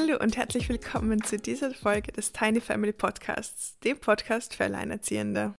Hallo 0.00 0.16
und 0.20 0.36
herzlich 0.36 0.68
willkommen 0.68 1.24
zu 1.24 1.38
dieser 1.38 1.74
Folge 1.74 2.12
des 2.12 2.30
Tiny 2.30 2.60
Family 2.60 2.92
Podcasts, 2.92 3.80
dem 3.80 3.98
Podcast 3.98 4.54
für 4.54 4.62
Alleinerziehende. 4.62 5.56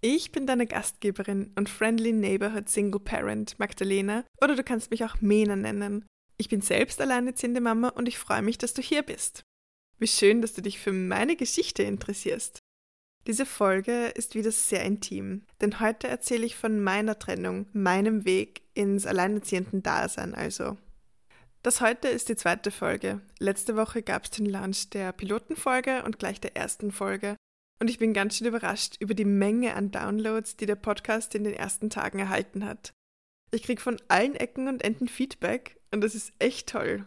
Ich 0.00 0.32
bin 0.32 0.46
deine 0.46 0.66
Gastgeberin 0.66 1.52
und 1.54 1.68
Friendly 1.68 2.14
Neighborhood 2.14 2.70
Single 2.70 2.98
Parent 2.98 3.58
Magdalena 3.58 4.24
oder 4.40 4.56
du 4.56 4.64
kannst 4.64 4.90
mich 4.90 5.04
auch 5.04 5.20
Mena 5.20 5.54
nennen. 5.54 6.06
Ich 6.38 6.48
bin 6.48 6.62
selbst 6.62 6.98
alleinerziehende 6.98 7.60
Mama 7.60 7.90
und 7.90 8.08
ich 8.08 8.16
freue 8.16 8.40
mich, 8.40 8.56
dass 8.56 8.72
du 8.72 8.80
hier 8.80 9.02
bist. 9.02 9.42
Wie 9.98 10.06
schön, 10.06 10.40
dass 10.40 10.54
du 10.54 10.62
dich 10.62 10.78
für 10.78 10.94
meine 10.94 11.36
Geschichte 11.36 11.82
interessierst. 11.82 12.60
Diese 13.26 13.44
Folge 13.44 14.06
ist 14.14 14.34
wieder 14.34 14.50
sehr 14.50 14.82
intim, 14.82 15.42
denn 15.60 15.78
heute 15.78 16.08
erzähle 16.08 16.46
ich 16.46 16.56
von 16.56 16.80
meiner 16.80 17.18
Trennung, 17.18 17.66
meinem 17.74 18.24
Weg 18.24 18.62
ins 18.72 19.04
alleinerziehenden 19.04 19.82
Dasein 19.82 20.34
also. 20.34 20.78
Das 21.68 21.82
heute 21.82 22.08
ist 22.08 22.30
die 22.30 22.36
zweite 22.36 22.70
Folge. 22.70 23.20
Letzte 23.40 23.76
Woche 23.76 24.00
gab 24.00 24.24
es 24.24 24.30
den 24.30 24.46
Launch 24.46 24.88
der 24.88 25.12
Pilotenfolge 25.12 26.02
und 26.02 26.18
gleich 26.18 26.40
der 26.40 26.56
ersten 26.56 26.92
Folge. 26.92 27.36
Und 27.78 27.90
ich 27.90 27.98
bin 27.98 28.14
ganz 28.14 28.38
schön 28.38 28.46
überrascht 28.46 28.96
über 29.00 29.12
die 29.12 29.26
Menge 29.26 29.74
an 29.74 29.90
Downloads, 29.90 30.56
die 30.56 30.64
der 30.64 30.76
Podcast 30.76 31.34
in 31.34 31.44
den 31.44 31.52
ersten 31.52 31.90
Tagen 31.90 32.20
erhalten 32.20 32.64
hat. 32.64 32.94
Ich 33.50 33.64
kriege 33.64 33.82
von 33.82 34.00
allen 34.08 34.34
Ecken 34.34 34.66
und 34.66 34.82
Enden 34.82 35.08
Feedback 35.08 35.78
und 35.90 36.00
das 36.00 36.14
ist 36.14 36.32
echt 36.38 36.70
toll. 36.70 37.04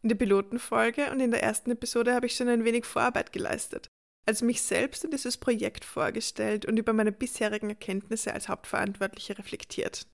In 0.00 0.08
der 0.08 0.16
Pilotenfolge 0.16 1.10
und 1.10 1.20
in 1.20 1.30
der 1.30 1.42
ersten 1.42 1.70
Episode 1.70 2.14
habe 2.14 2.24
ich 2.24 2.36
schon 2.36 2.48
ein 2.48 2.64
wenig 2.64 2.86
Vorarbeit 2.86 3.34
geleistet, 3.34 3.88
also 4.24 4.46
mich 4.46 4.62
selbst 4.62 5.04
und 5.04 5.12
dieses 5.12 5.36
Projekt 5.36 5.84
vorgestellt 5.84 6.64
und 6.64 6.78
über 6.78 6.94
meine 6.94 7.12
bisherigen 7.12 7.68
Erkenntnisse 7.68 8.32
als 8.32 8.48
Hauptverantwortliche 8.48 9.36
reflektiert. 9.36 10.06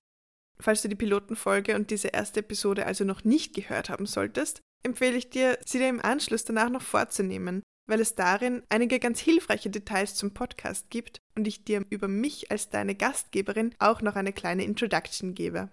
Falls 0.61 0.83
du 0.83 0.87
die 0.89 0.95
Pilotenfolge 0.95 1.75
und 1.75 1.89
diese 1.89 2.09
erste 2.09 2.41
Episode 2.41 2.85
also 2.85 3.03
noch 3.03 3.23
nicht 3.23 3.55
gehört 3.55 3.89
haben 3.89 4.05
solltest, 4.05 4.61
empfehle 4.83 5.17
ich 5.17 5.31
dir, 5.31 5.57
sie 5.65 5.79
dir 5.79 5.89
im 5.89 6.03
Anschluss 6.03 6.45
danach 6.45 6.69
noch 6.69 6.83
vorzunehmen, 6.83 7.63
weil 7.89 7.99
es 7.99 8.13
darin 8.13 8.61
einige 8.69 8.99
ganz 8.99 9.19
hilfreiche 9.19 9.71
Details 9.71 10.15
zum 10.15 10.33
Podcast 10.33 10.91
gibt 10.91 11.19
und 11.35 11.47
ich 11.47 11.63
dir 11.63 11.83
über 11.89 12.07
mich 12.07 12.51
als 12.51 12.69
deine 12.69 12.93
Gastgeberin 12.93 13.73
auch 13.79 14.01
noch 14.01 14.15
eine 14.15 14.33
kleine 14.33 14.63
Introduction 14.63 15.33
gebe. 15.33 15.69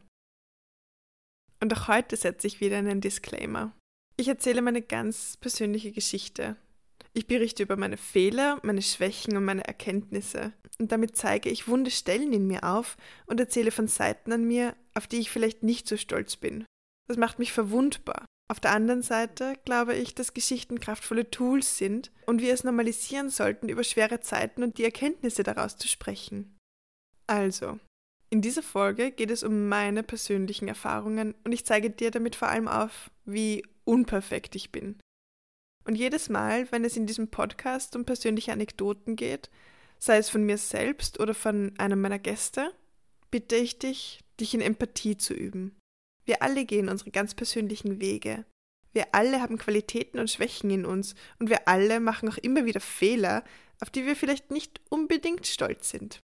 Und 1.61 1.77
auch 1.77 1.89
heute 1.89 2.17
setze 2.17 2.47
ich 2.47 2.61
wieder 2.61 2.79
einen 2.79 3.03
Disclaimer. 3.03 3.73
Ich 4.17 4.29
erzähle 4.29 4.63
meine 4.63 4.81
ganz 4.81 5.37
persönliche 5.37 5.93
Geschichte. 5.93 6.57
Ich 7.13 7.27
berichte 7.27 7.63
über 7.63 7.77
meine 7.77 7.97
Fehler, 7.97 8.59
meine 8.63 8.83
Schwächen 8.83 9.37
und 9.37 9.45
meine 9.45 9.67
Erkenntnisse. 9.67 10.53
Und 10.81 10.93
damit 10.93 11.17
zeige 11.17 11.49
ich 11.51 11.69
wunde 11.69 11.91
Stellen 11.91 12.33
in 12.33 12.47
mir 12.47 12.65
auf 12.65 12.97
und 13.27 13.41
erzähle 13.41 13.71
von 13.71 13.89
Seiten 13.89 14.33
an 14.33 14.45
mir, 14.45 14.77
auf 14.95 15.07
die 15.07 15.19
ich 15.19 15.31
vielleicht 15.31 15.63
nicht 15.63 15.89
so 15.89 15.97
stolz 15.97 16.37
bin. 16.37 16.65
Das 17.09 17.17
macht 17.17 17.39
mich 17.39 17.53
verwundbar. 17.53 18.27
Auf 18.51 18.61
der 18.61 18.73
anderen 18.73 19.03
Seite 19.03 19.55
glaube 19.65 19.95
ich, 19.95 20.15
dass 20.15 20.35
Geschichten 20.35 20.81
kraftvolle 20.81 21.31
Tools 21.31 21.77
sind 21.77 22.11
und 22.27 22.41
wir 22.41 22.55
es 22.55 22.65
normalisieren 22.65 23.29
sollten, 23.29 23.69
über 23.69 23.85
schwere 23.85 24.21
Zeiten 24.21 24.63
und 24.63 24.79
die 24.79 24.85
Erkenntnisse 24.85 25.43
daraus 25.43 25.77
zu 25.77 25.87
sprechen. 25.87 26.57
Also, 27.27 27.79
in 28.31 28.41
dieser 28.41 28.63
Folge 28.63 29.11
geht 29.11 29.31
es 29.31 29.43
um 29.43 29.69
meine 29.69 30.03
persönlichen 30.03 30.69
Erfahrungen 30.69 31.35
und 31.45 31.53
ich 31.53 31.67
zeige 31.67 31.91
dir 31.91 32.11
damit 32.11 32.37
vor 32.37 32.49
allem 32.49 32.69
auf, 32.69 33.11
wie 33.27 33.67
unperfekt 33.85 34.55
ich 34.55 34.73
bin. 34.73 34.99
Und 35.85 35.95
jedes 35.95 36.29
Mal, 36.29 36.71
wenn 36.73 36.85
es 36.85 36.97
in 36.97 37.07
diesem 37.07 37.29
Podcast 37.29 37.97
um 37.97 38.05
persönliche 38.05 38.53
Anekdoten 38.53 39.17
geht, 39.17 39.51
sei 39.99 40.19
es 40.19 40.31
von 40.31 40.45
mir 40.45 40.59
selbst 40.59 41.21
oder 41.21 41.35
von 41.35 41.73
einem 41.79 42.01
meiner 42.01 42.19
Gäste, 42.19 42.73
bitte 43.31 43.57
ich 43.57 43.79
dich, 43.79 44.21
dich 44.41 44.55
in 44.55 44.61
Empathie 44.61 45.17
zu 45.17 45.35
üben. 45.35 45.77
Wir 46.25 46.43
alle 46.43 46.65
gehen 46.65 46.89
unsere 46.89 47.11
ganz 47.11 47.35
persönlichen 47.35 48.01
Wege. 48.01 48.45
Wir 48.93 49.15
alle 49.15 49.41
haben 49.41 49.59
Qualitäten 49.59 50.19
und 50.19 50.31
Schwächen 50.31 50.71
in 50.71 50.85
uns 50.85 51.15
und 51.39 51.51
wir 51.51 51.69
alle 51.69 52.01
machen 52.01 52.29
auch 52.29 52.39
immer 52.39 52.65
wieder 52.65 52.81
Fehler, 52.81 53.45
auf 53.81 53.91
die 53.91 54.07
wir 54.07 54.17
vielleicht 54.17 54.51
nicht 54.51 54.81
unbedingt 54.89 55.47
stolz 55.47 55.91
sind. 55.91 56.21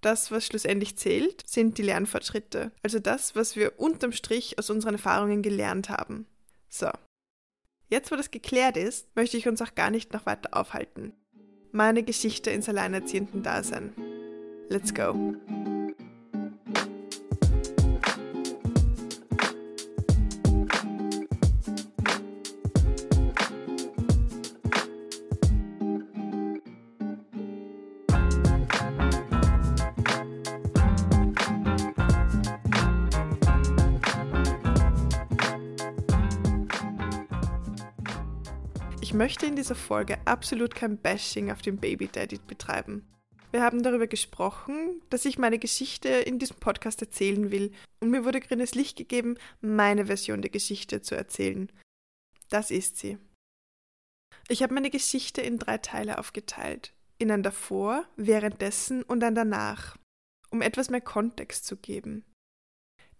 Das, 0.00 0.30
was 0.30 0.46
schlussendlich 0.46 0.96
zählt, 0.96 1.46
sind 1.46 1.76
die 1.76 1.82
Lernfortschritte, 1.82 2.72
also 2.82 2.98
das, 2.98 3.34
was 3.34 3.56
wir 3.56 3.78
unterm 3.78 4.12
Strich 4.12 4.58
aus 4.58 4.70
unseren 4.70 4.94
Erfahrungen 4.94 5.42
gelernt 5.42 5.90
haben. 5.90 6.26
So. 6.68 6.90
Jetzt, 7.88 8.10
wo 8.10 8.16
das 8.16 8.30
geklärt 8.30 8.76
ist, 8.76 9.14
möchte 9.16 9.36
ich 9.36 9.48
uns 9.48 9.60
auch 9.60 9.74
gar 9.74 9.90
nicht 9.90 10.12
noch 10.12 10.24
weiter 10.24 10.56
aufhalten. 10.56 11.12
Meine 11.72 12.02
Geschichte 12.02 12.50
ins 12.50 12.68
alleinerziehenden 12.68 13.42
Dasein. 13.42 13.92
Let's 14.68 14.92
go. 14.92 15.14
Möchte 39.20 39.44
in 39.44 39.54
dieser 39.54 39.74
Folge 39.74 40.16
absolut 40.24 40.74
kein 40.74 40.96
Bashing 40.96 41.50
auf 41.50 41.60
den 41.60 41.76
Baby 41.76 42.08
Daddy 42.08 42.38
betreiben. 42.38 43.06
Wir 43.50 43.60
haben 43.60 43.82
darüber 43.82 44.06
gesprochen, 44.06 45.02
dass 45.10 45.26
ich 45.26 45.36
meine 45.36 45.58
Geschichte 45.58 46.08
in 46.08 46.38
diesem 46.38 46.56
Podcast 46.56 47.02
erzählen 47.02 47.50
will 47.50 47.70
und 48.00 48.10
mir 48.10 48.24
wurde 48.24 48.40
grünes 48.40 48.74
Licht 48.74 48.96
gegeben, 48.96 49.36
meine 49.60 50.06
Version 50.06 50.40
der 50.40 50.50
Geschichte 50.50 51.02
zu 51.02 51.16
erzählen. 51.16 51.70
Das 52.48 52.70
ist 52.70 52.96
sie. 52.96 53.18
Ich 54.48 54.62
habe 54.62 54.72
meine 54.72 54.88
Geschichte 54.88 55.42
in 55.42 55.58
drei 55.58 55.76
Teile 55.76 56.18
aufgeteilt. 56.18 56.94
In 57.18 57.30
ein 57.30 57.42
davor, 57.42 58.06
währenddessen 58.16 59.02
und 59.02 59.22
ein 59.22 59.34
danach, 59.34 59.98
um 60.48 60.62
etwas 60.62 60.88
mehr 60.88 61.02
Kontext 61.02 61.66
zu 61.66 61.76
geben. 61.76 62.24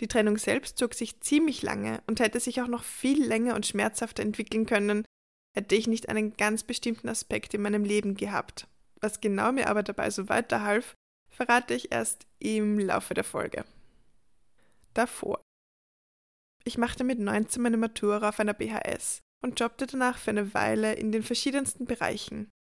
Die 0.01 0.09
Trennung 0.09 0.39
selbst 0.39 0.79
zog 0.79 0.95
sich 0.95 1.21
ziemlich 1.21 1.61
lange 1.61 2.03
und 2.07 2.21
hätte 2.21 2.41
sich 2.41 2.63
auch 2.63 2.69
noch 2.69 2.85
viel 2.85 3.23
länger 3.23 3.55
und 3.55 3.67
schmerzhafter 3.67 4.23
entwickeln 4.23 4.65
können, 4.65 5.05
hätte 5.55 5.75
ich 5.75 5.87
nicht 5.87 6.09
einen 6.09 6.37
ganz 6.37 6.63
bestimmten 6.63 7.09
Aspekt 7.09 7.55
in 7.55 7.63
meinem 7.63 7.85
Leben 7.85 8.15
gehabt. 8.15 8.67
Was 9.01 9.21
genau 9.21 9.53
mir 9.53 9.69
aber 9.69 9.83
dabei 9.83 10.11
so 10.11 10.29
weiterhalf, 10.29 10.95
verrate 11.31 11.75
ich 11.75 11.93
erst 11.93 12.27
im 12.39 12.79
Laufe 12.79 13.15
der 13.15 13.25
Folge. 13.25 13.65
Davor. 14.95 15.41
Ich 16.65 16.77
machte 16.77 17.05
mit 17.05 17.19
19 17.19 17.63
meine 17.63 17.79
Matura 17.79 18.29
auf 18.29 18.41
einer 18.41 18.55
BHS 18.55 19.21
und 19.43 19.59
jobbte 19.59 19.87
danach 19.87 20.19
für 20.19 20.31
eine 20.31 20.53
Weile 20.53 20.95
in 20.95 21.13
den 21.13 21.23
verschiedensten 21.23 21.87
Bereichen. 21.87 22.51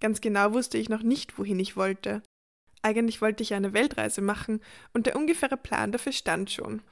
Ganz 0.00 0.20
genau 0.20 0.52
wusste 0.52 0.78
ich 0.78 0.88
noch 0.88 1.02
nicht, 1.02 1.38
wohin 1.38 1.60
ich 1.60 1.76
wollte. 1.76 2.22
Eigentlich 2.80 3.20
wollte 3.20 3.42
ich 3.42 3.54
eine 3.54 3.72
Weltreise 3.72 4.22
machen 4.22 4.60
und 4.92 5.06
der 5.06 5.16
ungefähre 5.16 5.56
Plan 5.56 5.92
dafür 5.92 6.12
stand 6.12 6.50
schon. 6.50 6.82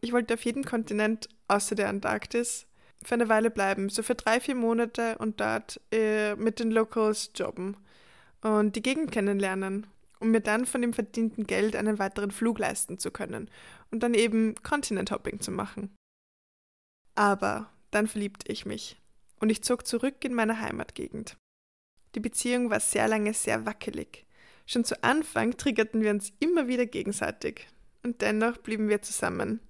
Ich 0.00 0.12
wollte 0.12 0.34
auf 0.34 0.44
jedem 0.44 0.64
Kontinent 0.64 1.28
außer 1.48 1.74
der 1.74 1.88
Antarktis 1.88 2.66
für 3.02 3.14
eine 3.14 3.28
Weile 3.28 3.50
bleiben, 3.50 3.88
so 3.88 4.02
für 4.02 4.14
drei, 4.14 4.40
vier 4.40 4.54
Monate 4.54 5.18
und 5.18 5.40
dort 5.40 5.80
äh, 5.92 6.34
mit 6.36 6.58
den 6.60 6.70
Locals 6.70 7.30
jobben 7.34 7.76
und 8.40 8.76
die 8.76 8.82
Gegend 8.82 9.12
kennenlernen, 9.12 9.86
um 10.20 10.30
mir 10.30 10.40
dann 10.40 10.66
von 10.66 10.82
dem 10.82 10.92
verdienten 10.92 11.46
Geld 11.46 11.76
einen 11.76 11.98
weiteren 11.98 12.30
Flug 12.30 12.58
leisten 12.58 12.98
zu 12.98 13.10
können 13.10 13.50
und 13.90 14.02
dann 14.02 14.14
eben 14.14 14.54
Continent 14.62 15.10
Hopping 15.10 15.40
zu 15.40 15.50
machen. 15.50 15.94
Aber 17.14 17.70
dann 17.90 18.08
verliebte 18.08 18.50
ich 18.50 18.66
mich 18.66 19.00
und 19.40 19.50
ich 19.50 19.62
zog 19.62 19.86
zurück 19.86 20.24
in 20.24 20.34
meine 20.34 20.60
Heimatgegend. 20.60 21.36
Die 22.14 22.20
Beziehung 22.20 22.70
war 22.70 22.80
sehr 22.80 23.08
lange 23.08 23.34
sehr 23.34 23.66
wackelig. 23.66 24.24
Schon 24.66 24.84
zu 24.84 25.02
Anfang 25.02 25.56
triggerten 25.56 26.02
wir 26.02 26.10
uns 26.10 26.32
immer 26.40 26.68
wieder 26.68 26.86
gegenseitig 26.86 27.66
und 28.02 28.22
dennoch 28.22 28.58
blieben 28.58 28.88
wir 28.88 29.02
zusammen. 29.02 29.60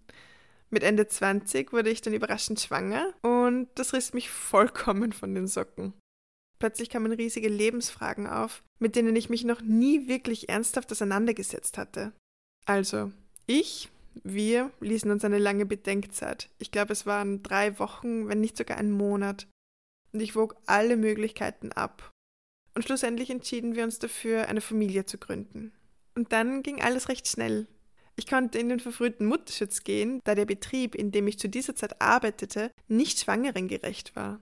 Mit 0.74 0.82
Ende 0.82 1.06
20 1.06 1.72
wurde 1.72 1.88
ich 1.88 2.00
dann 2.00 2.14
überraschend 2.14 2.58
schwanger 2.58 3.14
und 3.22 3.68
das 3.76 3.92
riss 3.92 4.12
mich 4.12 4.28
vollkommen 4.28 5.12
von 5.12 5.32
den 5.32 5.46
Socken. 5.46 5.92
Plötzlich 6.58 6.90
kamen 6.90 7.12
riesige 7.12 7.46
Lebensfragen 7.48 8.26
auf, 8.26 8.64
mit 8.80 8.96
denen 8.96 9.14
ich 9.14 9.30
mich 9.30 9.44
noch 9.44 9.60
nie 9.60 10.08
wirklich 10.08 10.48
ernsthaft 10.48 10.90
auseinandergesetzt 10.90 11.78
hatte. 11.78 12.12
Also, 12.66 13.12
ich, 13.46 13.88
wir 14.24 14.72
ließen 14.80 15.12
uns 15.12 15.24
eine 15.24 15.38
lange 15.38 15.64
Bedenkzeit. 15.64 16.48
Ich 16.58 16.72
glaube, 16.72 16.92
es 16.92 17.06
waren 17.06 17.44
drei 17.44 17.78
Wochen, 17.78 18.26
wenn 18.26 18.40
nicht 18.40 18.56
sogar 18.56 18.76
ein 18.76 18.90
Monat. 18.90 19.46
Und 20.12 20.18
ich 20.18 20.34
wog 20.34 20.56
alle 20.66 20.96
Möglichkeiten 20.96 21.70
ab. 21.70 22.10
Und 22.74 22.82
schlussendlich 22.82 23.30
entschieden 23.30 23.76
wir 23.76 23.84
uns 23.84 24.00
dafür, 24.00 24.48
eine 24.48 24.60
Familie 24.60 25.06
zu 25.06 25.18
gründen. 25.18 25.70
Und 26.16 26.32
dann 26.32 26.64
ging 26.64 26.82
alles 26.82 27.08
recht 27.08 27.28
schnell. 27.28 27.68
Ich 28.16 28.26
konnte 28.26 28.58
in 28.58 28.68
den 28.68 28.80
verfrühten 28.80 29.26
Mutterschutz 29.26 29.82
gehen, 29.82 30.20
da 30.24 30.34
der 30.34 30.46
Betrieb, 30.46 30.94
in 30.94 31.10
dem 31.10 31.26
ich 31.26 31.38
zu 31.38 31.48
dieser 31.48 31.74
Zeit 31.74 32.00
arbeitete, 32.00 32.70
nicht 32.86 33.20
schwangerengerecht 33.20 34.14
war. 34.14 34.40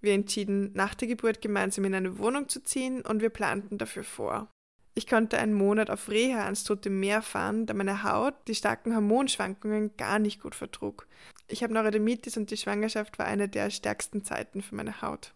Wir 0.00 0.12
entschieden, 0.12 0.70
nach 0.74 0.94
der 0.94 1.08
Geburt 1.08 1.40
gemeinsam 1.40 1.84
in 1.84 1.94
eine 1.94 2.18
Wohnung 2.18 2.48
zu 2.48 2.62
ziehen 2.62 3.00
und 3.00 3.22
wir 3.22 3.30
planten 3.30 3.78
dafür 3.78 4.04
vor. 4.04 4.48
Ich 4.94 5.08
konnte 5.08 5.38
einen 5.38 5.54
Monat 5.54 5.90
auf 5.90 6.08
Reha 6.08 6.44
ans 6.44 6.62
Tote 6.62 6.88
Meer 6.88 7.20
fahren, 7.20 7.66
da 7.66 7.74
meine 7.74 8.04
Haut 8.04 8.34
die 8.46 8.54
starken 8.54 8.94
Hormonschwankungen 8.94 9.96
gar 9.96 10.20
nicht 10.20 10.40
gut 10.40 10.54
vertrug. 10.54 11.08
Ich 11.48 11.62
habe 11.62 11.74
Neurodermitis 11.74 12.36
und 12.36 12.50
die 12.50 12.56
Schwangerschaft 12.56 13.18
war 13.18 13.26
eine 13.26 13.48
der 13.48 13.70
stärksten 13.70 14.22
Zeiten 14.22 14.62
für 14.62 14.76
meine 14.76 15.02
Haut. 15.02 15.34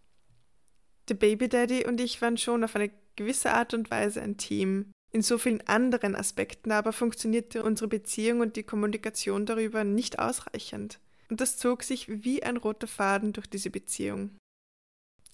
Der 1.09 1.15
Baby 1.15 1.49
Daddy 1.49 1.87
und 1.87 2.01
ich 2.01 2.23
waren 2.23 2.37
schon 2.37 2.63
auf 2.63 2.77
eine 2.77 2.91
gewisse 3.17 3.53
Art 3.53 3.75
und 3.75 3.91
Weise 3.91 4.23
ein 4.23 4.37
Team. 4.37 4.93
In 5.11 5.23
so 5.23 5.39
vielen 5.39 5.67
anderen 5.67 6.15
Aspekten 6.15 6.71
aber 6.71 6.93
funktionierte 6.93 7.63
unsere 7.63 7.89
Beziehung 7.89 8.41
und 8.41 8.57
die 8.57 8.63
Kommunikation 8.63 9.47
darüber 9.47 9.85
nicht 9.85 10.19
ausreichend. 10.19 11.01
Und 11.31 11.41
das 11.41 11.57
zog 11.57 11.83
sich 11.83 12.25
wie 12.25 12.43
ein 12.43 12.57
roter 12.57 12.87
Faden 12.87 13.33
durch 13.33 13.47
diese 13.47 13.71
Beziehung. 13.71 14.31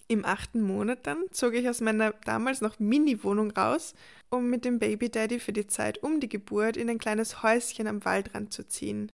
Im 0.06 0.24
achten 0.24 0.60
Monat 0.60 1.06
dann 1.06 1.24
zog 1.30 1.54
ich 1.54 1.68
aus 1.68 1.80
meiner 1.80 2.12
damals 2.24 2.60
noch 2.60 2.78
Mini-Wohnung 2.78 3.50
raus, 3.52 3.94
um 4.28 4.50
mit 4.50 4.64
dem 4.64 4.78
Baby 4.78 5.08
Daddy 5.08 5.40
für 5.40 5.52
die 5.52 5.66
Zeit 5.66 6.02
um 6.02 6.20
die 6.20 6.28
Geburt 6.28 6.76
in 6.76 6.90
ein 6.90 6.98
kleines 6.98 7.42
Häuschen 7.42 7.86
am 7.86 8.04
Waldrand 8.04 8.52
zu 8.52 8.68
ziehen. 8.68 9.10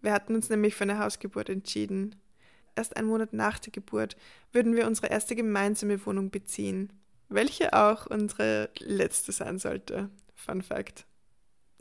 Wir 0.00 0.12
hatten 0.12 0.34
uns 0.34 0.48
nämlich 0.48 0.74
für 0.74 0.84
eine 0.84 0.98
Hausgeburt 0.98 1.48
entschieden. 1.48 2.14
Erst 2.76 2.96
einen 2.96 3.08
Monat 3.08 3.32
nach 3.32 3.58
der 3.58 3.72
Geburt 3.72 4.16
würden 4.52 4.76
wir 4.76 4.86
unsere 4.86 5.08
erste 5.08 5.34
gemeinsame 5.34 6.04
Wohnung 6.06 6.30
beziehen, 6.30 6.92
welche 7.34 7.72
auch 7.72 8.06
unsere 8.06 8.70
letzte 8.78 9.32
sein 9.32 9.58
sollte. 9.58 10.10
Fun 10.34 10.62
Fact. 10.62 11.06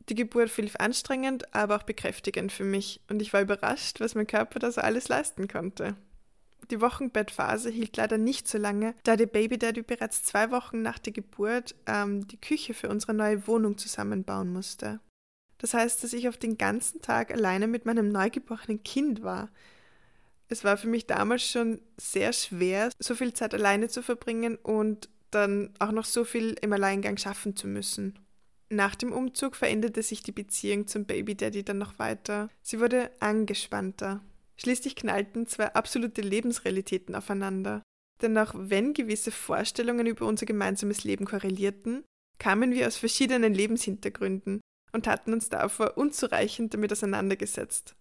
Die 0.10 0.16
Geburt 0.16 0.50
verlief 0.50 0.76
anstrengend, 0.78 1.54
aber 1.54 1.78
auch 1.78 1.84
bekräftigend 1.84 2.52
für 2.52 2.64
mich 2.64 3.02
und 3.10 3.22
ich 3.22 3.34
war 3.34 3.42
überrascht, 3.42 4.00
was 4.00 4.16
mein 4.16 4.28
Körper 4.28 4.60
da 4.60 4.72
so 4.72 4.82
alles 4.82 5.08
leisten 5.08 5.48
konnte. 5.48 5.96
Die 6.70 6.82
Wochenbettphase 6.82 7.70
hielt 7.70 7.98
leider 7.98 8.18
nicht 8.18 8.48
so 8.48 8.58
lange, 8.58 8.96
da 9.04 9.16
der 9.16 9.26
Baby 9.26 9.58
Daddy 9.58 9.82
bereits 9.82 10.24
zwei 10.24 10.52
Wochen 10.52 10.82
nach 10.82 11.00
der 11.00 11.14
Geburt 11.14 11.76
ähm, 11.86 12.28
die 12.28 12.40
Küche 12.40 12.74
für 12.74 12.90
unsere 12.90 13.14
neue 13.14 13.46
Wohnung 13.48 13.78
zusammenbauen 13.78 14.52
musste. 14.52 15.00
Das 15.58 15.74
heißt, 15.74 16.04
dass 16.04 16.14
ich 16.14 16.28
auf 16.28 16.38
den 16.38 16.58
ganzen 16.58 17.02
Tag 17.02 17.32
alleine 17.32 17.68
mit 17.68 17.86
meinem 17.86 18.10
neugeborenen 18.10 18.84
Kind 18.84 19.22
war. 19.22 19.50
Es 20.48 20.64
war 20.64 20.76
für 20.76 20.88
mich 20.88 21.08
damals 21.08 21.44
schon 21.44 21.80
sehr 21.98 22.34
schwer, 22.34 22.90
so 23.00 23.16
viel 23.16 23.34
Zeit 23.34 23.54
alleine 23.54 23.88
zu 23.88 24.02
verbringen 24.02 24.56
und 24.56 25.08
dann 25.32 25.74
auch 25.80 25.92
noch 25.92 26.06
so 26.06 26.24
viel 26.24 26.56
im 26.62 26.74
Alleingang 26.74 27.18
schaffen 27.18 27.56
zu 27.56 27.68
müssen. 27.68 28.20
Nach 28.70 28.96
dem 28.96 29.12
Umzug 29.12 29.56
veränderte 29.56 30.02
sich 30.02 30.24
die 30.24 30.32
Beziehung 30.32 30.88
zum 30.88 31.06
Baby 31.06 31.36
Daddy 31.36 31.64
dann 31.64 31.78
noch 31.78 32.00
weiter. 32.00 32.50
Sie 32.62 32.80
wurde 32.80 33.12
angespannter. 33.20 34.22
Schließlich 34.58 34.96
knallten 34.96 35.48
zwei 35.48 35.74
absolute 35.74 36.22
Lebensrealitäten 36.22 37.16
aufeinander. 37.16 37.82
Denn 38.22 38.38
auch 38.38 38.54
wenn 38.56 38.94
gewisse 38.94 39.32
Vorstellungen 39.32 40.06
über 40.06 40.26
unser 40.26 40.46
gemeinsames 40.46 41.04
Leben 41.04 41.26
korrelierten, 41.26 42.04
kamen 42.40 42.72
wir 42.72 42.88
aus 42.88 42.98
verschiedenen 42.98 43.54
Lebenshintergründen 43.54 44.62
und 44.94 45.08
hatten 45.08 45.34
uns 45.34 45.50
davor 45.50 45.98
unzureichend 45.98 46.74
damit 46.74 46.92
auseinandergesetzt. 46.92 47.96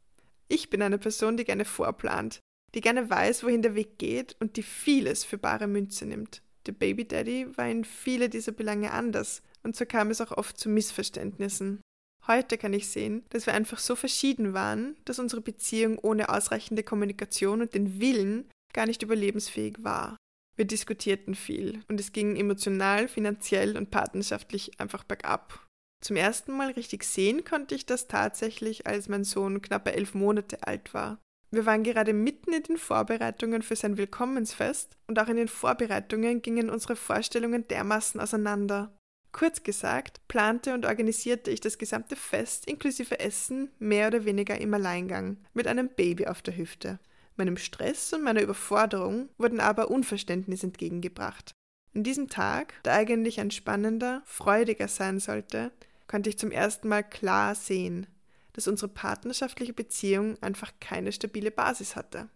Ich 0.49 0.71
bin 0.71 0.83
eine 0.83 0.99
Person, 0.99 1.37
die 1.37 1.45
gerne 1.45 1.65
vorplant, 1.65 2.41
die 2.75 2.81
gerne 2.81 3.09
weiß, 3.09 3.45
wohin 3.45 3.63
der 3.63 3.75
Weg 3.75 3.99
geht 3.99 4.37
und 4.41 4.57
die 4.57 4.63
vieles 4.63 5.25
für 5.25 5.39
bare 5.39 5.67
Münze 5.67 6.07
nimmt. 6.07 6.43
Der 6.67 6.73
Baby 6.73 7.07
Daddy 7.07 7.47
war 7.57 7.69
in 7.69 7.85
viele 7.85 8.29
dieser 8.29 8.53
Belange 8.53 8.93
anders 8.93 9.43
und 9.63 9.77
so 9.77 9.87
kam 9.87 10.11
es 10.11 10.21
auch 10.21 10.33
oft 10.33 10.59
zu 10.59 10.69
Missverständnissen. 10.69 11.81
Heute 12.27 12.59
kann 12.59 12.75
ich 12.75 12.89
sehen, 12.89 13.25
dass 13.31 13.47
wir 13.47 13.55
einfach 13.55 13.79
so 13.79 13.97
verschieden 13.97 14.53
waren, 14.53 14.97
dass 15.05 15.19
unsere 15.19 15.41
Beziehung 15.41 15.99
ohne 15.99 16.29
ausreichende 16.29 16.83
Kommunikation 16.83 17.63
und 17.63 17.75
den 17.75 18.01
Willen 18.01 18.51
gar 18.73 18.87
nicht 18.87 19.03
überlebensfähig 19.03 19.77
war. 19.83 20.17
Wir 20.57 20.67
diskutierten 20.67 21.35
viel 21.35 21.83
und 21.89 21.99
es 21.99 22.13
ging 22.13 22.37
emotional, 22.37 23.09
finanziell 23.09 23.77
und 23.77 23.91
partnerschaftlich 23.91 24.79
einfach 24.79 25.05
bergab. 25.05 25.67
Zum 26.03 26.17
ersten 26.17 26.57
Mal 26.57 26.71
richtig 26.73 27.05
sehen 27.05 27.45
konnte 27.45 27.75
ich 27.75 27.87
das 27.87 28.09
tatsächlich, 28.09 28.87
als 28.87 29.09
mein 29.09 29.25
Sohn 29.25 29.63
knappe 29.63 29.93
elf 29.93 30.15
Monate 30.15 30.67
alt 30.67 30.93
war. 30.93 31.19
Wir 31.53 31.67
waren 31.67 31.83
gerade 31.83 32.13
mitten 32.13 32.53
in 32.53 32.63
den 32.63 32.77
Vorbereitungen 32.77 33.63
für 33.63 33.75
sein 33.75 33.97
Willkommensfest 33.97 34.97
und 35.09 35.19
auch 35.19 35.29
in 35.29 35.37
den 35.37 35.49
Vorbereitungen 35.49 36.43
gingen 36.43 36.71
unsere 36.71 36.95
Vorstellungen 36.95 37.67
dermaßen 37.67 38.21
auseinander. 38.21 38.97
Kurz 39.33 39.63
gesagt, 39.63 40.21
plante 40.29 40.75
und 40.75 40.87
organisierte 40.87 41.51
ich 41.51 41.61
das 41.61 41.79
gesamte 41.79 42.17
Fest 42.17 42.69
inklusive 42.69 43.19
Essen 43.21 43.71
mehr 43.79 44.09
oder 44.09 44.25
weniger 44.25 44.61
im 44.61 44.75
Alleingang, 44.75 45.39
mit 45.55 45.67
einem 45.67 45.89
Baby 45.89 46.27
auf 46.27 46.43
der 46.43 46.57
Hüfte. 46.57 46.99
Meinem 47.37 47.57
Stress 47.57 48.13
und 48.13 48.23
meiner 48.23 48.43
Überforderung 48.43 49.29
wurden 49.39 49.61
aber 49.61 49.91
Unverständnis 49.91 50.63
entgegengebracht. 50.63 51.53
An 51.95 52.05
diesem 52.05 52.29
Tag, 52.29 52.81
der 52.85 52.95
eigentlich 52.95 53.41
ein 53.41 53.51
spannender, 53.51 54.23
freudiger 54.25 54.89
sein 54.89 55.19
sollte, 55.19 55.73
konnte 56.07 56.31
ich 56.31 56.39
zum 56.39 56.51
ersten 56.51 56.89
Mal 56.89 57.03
klar 57.03 57.55
sehen, 57.55 58.07
dass 58.53 58.69
unsere 58.69 58.89
partnerschaftliche 58.89 59.73
Beziehung 59.73 60.37
einfach 60.43 60.73
keine 60.81 61.13
stabile 61.13 61.51
Basis 61.51 61.97
hatte. 61.97 62.29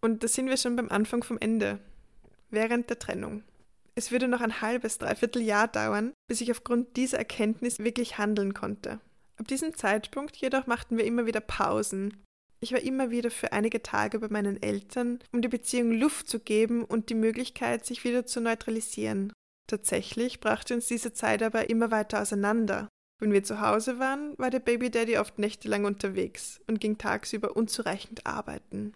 Und 0.00 0.22
da 0.22 0.28
sind 0.28 0.48
wir 0.48 0.56
schon 0.56 0.76
beim 0.76 0.88
Anfang 0.88 1.22
vom 1.22 1.38
Ende, 1.38 1.78
während 2.50 2.88
der 2.88 2.98
Trennung. 2.98 3.42
Es 3.94 4.10
würde 4.10 4.28
noch 4.28 4.40
ein 4.40 4.60
halbes, 4.62 4.98
dreiviertel 4.98 5.42
Jahr 5.42 5.68
dauern, 5.68 6.12
bis 6.26 6.40
ich 6.40 6.50
aufgrund 6.50 6.96
dieser 6.96 7.18
Erkenntnis 7.18 7.80
wirklich 7.80 8.18
handeln 8.18 8.54
konnte. 8.54 9.00
Ab 9.36 9.48
diesem 9.48 9.74
Zeitpunkt 9.74 10.36
jedoch 10.36 10.66
machten 10.66 10.96
wir 10.96 11.04
immer 11.04 11.26
wieder 11.26 11.40
Pausen. 11.40 12.16
Ich 12.60 12.72
war 12.72 12.80
immer 12.80 13.10
wieder 13.10 13.30
für 13.30 13.52
einige 13.52 13.82
Tage 13.82 14.18
bei 14.18 14.28
meinen 14.28 14.62
Eltern, 14.62 15.18
um 15.32 15.40
die 15.40 15.48
Beziehung 15.48 15.92
Luft 15.92 16.28
zu 16.28 16.40
geben 16.40 16.84
und 16.84 17.08
die 17.08 17.14
Möglichkeit, 17.14 17.86
sich 17.86 18.04
wieder 18.04 18.26
zu 18.26 18.40
neutralisieren. 18.40 19.32
Tatsächlich 19.66 20.40
brachte 20.40 20.74
uns 20.74 20.86
diese 20.86 21.12
Zeit 21.12 21.42
aber 21.42 21.70
immer 21.70 21.90
weiter 21.90 22.20
auseinander. 22.20 22.88
Wenn 23.20 23.32
wir 23.32 23.44
zu 23.44 23.60
Hause 23.60 23.98
waren, 23.98 24.34
war 24.38 24.50
der 24.50 24.60
Baby 24.60 24.90
Daddy 24.90 25.18
oft 25.18 25.38
nächtelang 25.38 25.84
unterwegs 25.84 26.60
und 26.66 26.80
ging 26.80 26.96
tagsüber 26.96 27.54
unzureichend 27.54 28.26
arbeiten. 28.26 28.94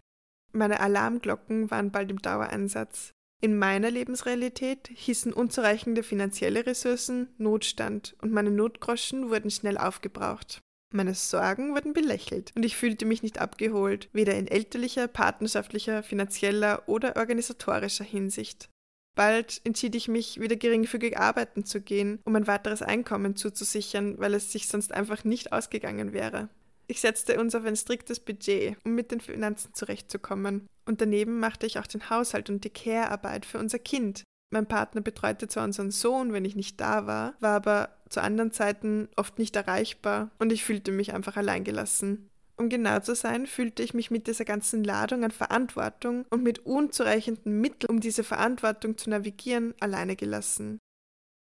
Meine 0.52 0.80
Alarmglocken 0.80 1.70
waren 1.70 1.90
bald 1.90 2.10
im 2.10 2.22
Dauereinsatz. 2.22 3.12
In 3.42 3.58
meiner 3.58 3.90
Lebensrealität 3.90 4.88
hießen 4.94 5.32
unzureichende 5.32 6.02
finanzielle 6.02 6.64
Ressourcen 6.64 7.28
Notstand 7.36 8.16
und 8.22 8.32
meine 8.32 8.50
Notgroschen 8.50 9.28
wurden 9.28 9.50
schnell 9.50 9.76
aufgebraucht. 9.76 10.62
Meine 10.94 11.14
Sorgen 11.14 11.74
wurden 11.74 11.92
belächelt 11.92 12.52
und 12.56 12.64
ich 12.64 12.76
fühlte 12.76 13.04
mich 13.04 13.22
nicht 13.22 13.38
abgeholt, 13.40 14.08
weder 14.12 14.34
in 14.36 14.46
elterlicher, 14.46 15.08
partnerschaftlicher, 15.08 16.02
finanzieller 16.02 16.88
oder 16.88 17.16
organisatorischer 17.16 18.04
Hinsicht. 18.04 18.70
Bald 19.14 19.60
entschied 19.64 19.94
ich 19.94 20.08
mich, 20.08 20.40
wieder 20.40 20.56
geringfügig 20.56 21.18
arbeiten 21.18 21.64
zu 21.64 21.80
gehen, 21.80 22.18
um 22.24 22.34
ein 22.34 22.46
weiteres 22.46 22.82
Einkommen 22.82 23.36
zuzusichern, 23.36 24.18
weil 24.18 24.34
es 24.34 24.50
sich 24.50 24.66
sonst 24.66 24.92
einfach 24.92 25.24
nicht 25.24 25.52
ausgegangen 25.52 26.12
wäre. 26.12 26.48
Ich 26.86 27.00
setzte 27.00 27.40
uns 27.40 27.54
auf 27.54 27.64
ein 27.64 27.76
striktes 27.76 28.20
Budget, 28.20 28.76
um 28.84 28.94
mit 28.94 29.10
den 29.10 29.20
Finanzen 29.20 29.72
zurechtzukommen. 29.72 30.66
Und 30.84 31.00
daneben 31.00 31.38
machte 31.38 31.66
ich 31.66 31.78
auch 31.78 31.86
den 31.86 32.10
Haushalt 32.10 32.50
und 32.50 32.64
die 32.64 32.70
Care-Arbeit 32.70 33.46
für 33.46 33.58
unser 33.58 33.78
Kind. 33.78 34.24
Mein 34.50 34.66
Partner 34.66 35.00
betreute 35.00 35.48
zwar 35.48 35.64
unseren 35.64 35.90
Sohn, 35.90 36.32
wenn 36.32 36.44
ich 36.44 36.56
nicht 36.56 36.80
da 36.80 37.06
war, 37.06 37.34
war 37.40 37.56
aber 37.56 37.96
zu 38.08 38.20
anderen 38.20 38.52
Zeiten 38.52 39.08
oft 39.16 39.38
nicht 39.38 39.56
erreichbar 39.56 40.30
und 40.38 40.52
ich 40.52 40.64
fühlte 40.64 40.92
mich 40.92 41.14
einfach 41.14 41.36
alleingelassen. 41.36 42.30
Um 42.56 42.68
genau 42.68 43.00
zu 43.00 43.14
sein, 43.14 43.46
fühlte 43.46 43.82
ich 43.82 43.94
mich 43.94 44.10
mit 44.10 44.26
dieser 44.26 44.44
ganzen 44.44 44.84
Ladung 44.84 45.24
an 45.24 45.32
Verantwortung 45.32 46.24
und 46.30 46.42
mit 46.42 46.60
unzureichenden 46.60 47.60
Mitteln, 47.60 47.90
um 47.90 48.00
diese 48.00 48.22
Verantwortung 48.22 48.96
zu 48.96 49.10
navigieren, 49.10 49.74
alleine 49.80 50.14
gelassen. 50.14 50.78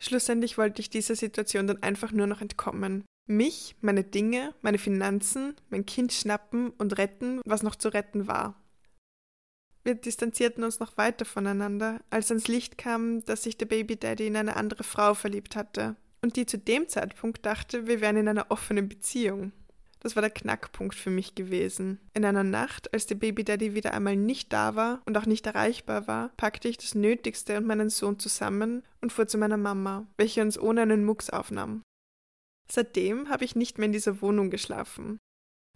Schlussendlich 0.00 0.59
wollte 0.59 0.80
ich 0.80 0.90
dieser 0.90 1.16
Situation 1.16 1.66
dann 1.66 1.82
einfach 1.82 2.12
nur 2.12 2.26
noch 2.26 2.40
entkommen. 2.40 3.04
Mich, 3.28 3.76
meine 3.80 4.04
Dinge, 4.04 4.54
meine 4.61 4.78
Finanzen, 4.78 5.54
mein 5.71 5.87
Kind 5.87 6.12
schnappen 6.12 6.71
und 6.71 6.99
retten, 6.99 7.40
was 7.44 7.62
noch 7.62 7.76
zu 7.76 7.88
retten 7.88 8.26
war. 8.26 8.61
Wir 9.85 9.94
distanzierten 9.94 10.62
uns 10.62 10.78
noch 10.78 10.97
weiter 10.97 11.25
voneinander, 11.25 12.00
als 12.11 12.30
ans 12.30 12.47
Licht 12.47 12.78
kam, 12.78 13.25
dass 13.25 13.42
sich 13.42 13.56
der 13.56 13.66
Baby 13.66 13.97
Daddy 13.97 14.28
in 14.28 14.37
eine 14.37 14.56
andere 14.56 14.85
Frau 14.85 15.14
verliebt 15.14 15.56
hatte 15.56 15.97
und 16.21 16.37
die 16.37 16.47
zu 16.47 16.59
dem 16.59 16.88
Zeitpunkt 16.88 17.44
dachte, 17.44 17.87
wir 17.87 18.00
wären 18.00 18.16
in 18.16 18.28
einer 18.28 18.50
offenen 18.50 18.88
Beziehung. 18.88 19.52
Das 20.02 20.16
war 20.16 20.21
der 20.21 20.30
Knackpunkt 20.30 20.97
für 20.97 21.11
mich 21.11 21.37
gewesen. 21.37 22.00
In 22.12 22.25
einer 22.25 22.42
Nacht, 22.42 22.92
als 22.92 23.06
der 23.06 23.14
Baby 23.14 23.44
Daddy 23.44 23.75
wieder 23.75 23.94
einmal 23.94 24.16
nicht 24.16 24.52
da 24.52 24.75
war 24.75 25.00
und 25.06 25.16
auch 25.16 25.26
nicht 25.26 25.47
erreichbar 25.47 26.09
war, 26.09 26.30
packte 26.37 26.68
ich 26.68 26.76
das 26.76 26.97
Nötigste 26.97 27.56
und 27.56 27.66
meinen 27.66 27.88
Sohn 27.88 28.18
zusammen 28.18 28.82
und 29.00 29.12
fuhr 29.12 29.28
zu 29.28 29.38
meiner 29.38 29.56
Mama, 29.56 30.09
welche 30.18 30.42
uns 30.42 30.59
ohne 30.59 30.82
einen 30.82 31.04
Mucks 31.04 31.30
aufnahm. 31.30 31.82
Seitdem 32.68 33.28
habe 33.28 33.44
ich 33.44 33.54
nicht 33.54 33.78
mehr 33.78 33.87
in 33.87 33.92
dieser 33.92 34.21
Wohnung 34.23 34.50
geschlafen. 34.50 35.18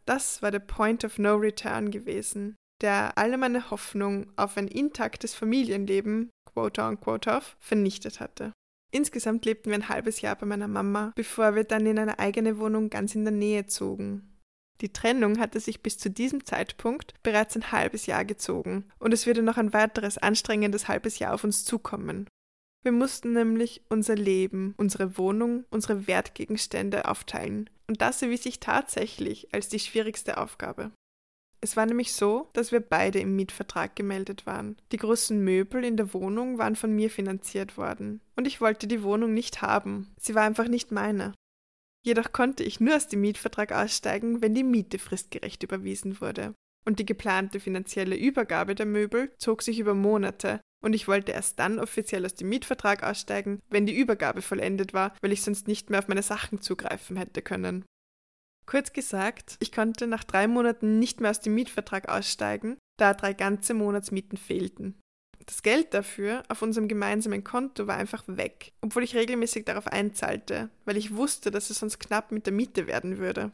Das 0.06 0.42
war 0.42 0.50
der 0.50 0.60
Point 0.60 1.04
of 1.04 1.18
No 1.18 1.36
Return 1.36 1.92
gewesen, 1.92 2.56
der 2.82 3.16
alle 3.16 3.38
meine 3.38 3.70
Hoffnung 3.70 4.32
auf 4.36 4.56
ein 4.56 4.66
intaktes 4.66 5.34
Familienleben, 5.34 6.30
quote 6.52 6.84
unquote 6.84 7.42
vernichtet 7.60 8.18
hatte. 8.18 8.52
Insgesamt 8.92 9.44
lebten 9.44 9.70
wir 9.70 9.76
ein 9.76 9.88
halbes 9.88 10.20
Jahr 10.20 10.36
bei 10.36 10.46
meiner 10.46 10.68
Mama, 10.68 11.12
bevor 11.16 11.54
wir 11.54 11.64
dann 11.64 11.86
in 11.86 11.98
eine 11.98 12.18
eigene 12.18 12.58
Wohnung 12.58 12.90
ganz 12.90 13.14
in 13.14 13.24
der 13.24 13.32
Nähe 13.32 13.66
zogen. 13.66 14.36
Die 14.80 14.92
Trennung 14.92 15.38
hatte 15.38 15.58
sich 15.58 15.82
bis 15.82 15.98
zu 15.98 16.10
diesem 16.10 16.44
Zeitpunkt 16.44 17.14
bereits 17.22 17.56
ein 17.56 17.72
halbes 17.72 18.06
Jahr 18.06 18.24
gezogen 18.24 18.84
und 18.98 19.12
es 19.14 19.26
würde 19.26 19.42
noch 19.42 19.56
ein 19.56 19.72
weiteres 19.72 20.18
anstrengendes 20.18 20.88
halbes 20.88 21.18
Jahr 21.18 21.34
auf 21.34 21.44
uns 21.44 21.64
zukommen. 21.64 22.28
Wir 22.82 22.92
mussten 22.92 23.32
nämlich 23.32 23.82
unser 23.88 24.14
Leben, 24.14 24.74
unsere 24.76 25.18
Wohnung, 25.18 25.64
unsere 25.70 26.06
Wertgegenstände 26.06 27.08
aufteilen. 27.08 27.68
Und 27.88 28.00
das 28.00 28.22
erwies 28.22 28.44
sich 28.44 28.60
tatsächlich 28.60 29.52
als 29.52 29.68
die 29.68 29.80
schwierigste 29.80 30.38
Aufgabe. 30.38 30.92
Es 31.66 31.76
war 31.76 31.84
nämlich 31.84 32.12
so, 32.12 32.48
dass 32.52 32.70
wir 32.70 32.78
beide 32.78 33.18
im 33.18 33.34
Mietvertrag 33.34 33.96
gemeldet 33.96 34.46
waren. 34.46 34.76
Die 34.92 34.98
großen 34.98 35.42
Möbel 35.42 35.82
in 35.82 35.96
der 35.96 36.14
Wohnung 36.14 36.58
waren 36.58 36.76
von 36.76 36.94
mir 36.94 37.10
finanziert 37.10 37.76
worden. 37.76 38.20
Und 38.36 38.46
ich 38.46 38.60
wollte 38.60 38.86
die 38.86 39.02
Wohnung 39.02 39.34
nicht 39.34 39.62
haben. 39.62 40.14
Sie 40.16 40.36
war 40.36 40.44
einfach 40.44 40.68
nicht 40.68 40.92
meine. 40.92 41.34
Jedoch 42.04 42.30
konnte 42.30 42.62
ich 42.62 42.78
nur 42.78 42.94
aus 42.94 43.08
dem 43.08 43.20
Mietvertrag 43.20 43.72
aussteigen, 43.72 44.42
wenn 44.42 44.54
die 44.54 44.62
Miete 44.62 45.00
fristgerecht 45.00 45.64
überwiesen 45.64 46.20
wurde. 46.20 46.54
Und 46.86 47.00
die 47.00 47.04
geplante 47.04 47.58
finanzielle 47.58 48.14
Übergabe 48.14 48.76
der 48.76 48.86
Möbel 48.86 49.32
zog 49.36 49.62
sich 49.62 49.80
über 49.80 49.94
Monate, 49.94 50.60
und 50.84 50.92
ich 50.92 51.08
wollte 51.08 51.32
erst 51.32 51.58
dann 51.58 51.80
offiziell 51.80 52.24
aus 52.24 52.36
dem 52.36 52.48
Mietvertrag 52.48 53.02
aussteigen, 53.02 53.58
wenn 53.70 53.86
die 53.86 53.98
Übergabe 53.98 54.40
vollendet 54.40 54.94
war, 54.94 55.16
weil 55.20 55.32
ich 55.32 55.42
sonst 55.42 55.66
nicht 55.66 55.90
mehr 55.90 55.98
auf 55.98 56.06
meine 56.06 56.22
Sachen 56.22 56.60
zugreifen 56.60 57.16
hätte 57.16 57.42
können. 57.42 57.84
Kurz 58.66 58.92
gesagt, 58.92 59.56
ich 59.60 59.70
konnte 59.70 60.06
nach 60.06 60.24
drei 60.24 60.48
Monaten 60.48 60.98
nicht 60.98 61.20
mehr 61.20 61.30
aus 61.30 61.40
dem 61.40 61.54
Mietvertrag 61.54 62.08
aussteigen, 62.08 62.76
da 62.98 63.14
drei 63.14 63.32
ganze 63.32 63.74
Monatsmieten 63.74 64.36
fehlten. 64.36 65.00
Das 65.46 65.62
Geld 65.62 65.94
dafür 65.94 66.42
auf 66.48 66.62
unserem 66.62 66.88
gemeinsamen 66.88 67.44
Konto 67.44 67.86
war 67.86 67.96
einfach 67.96 68.24
weg, 68.26 68.72
obwohl 68.80 69.04
ich 69.04 69.14
regelmäßig 69.14 69.64
darauf 69.64 69.86
einzahlte, 69.86 70.70
weil 70.84 70.96
ich 70.96 71.14
wusste, 71.14 71.52
dass 71.52 71.70
es 71.70 71.78
sonst 71.78 72.00
knapp 72.00 72.32
mit 72.32 72.46
der 72.46 72.52
Miete 72.52 72.88
werden 72.88 73.18
würde. 73.18 73.52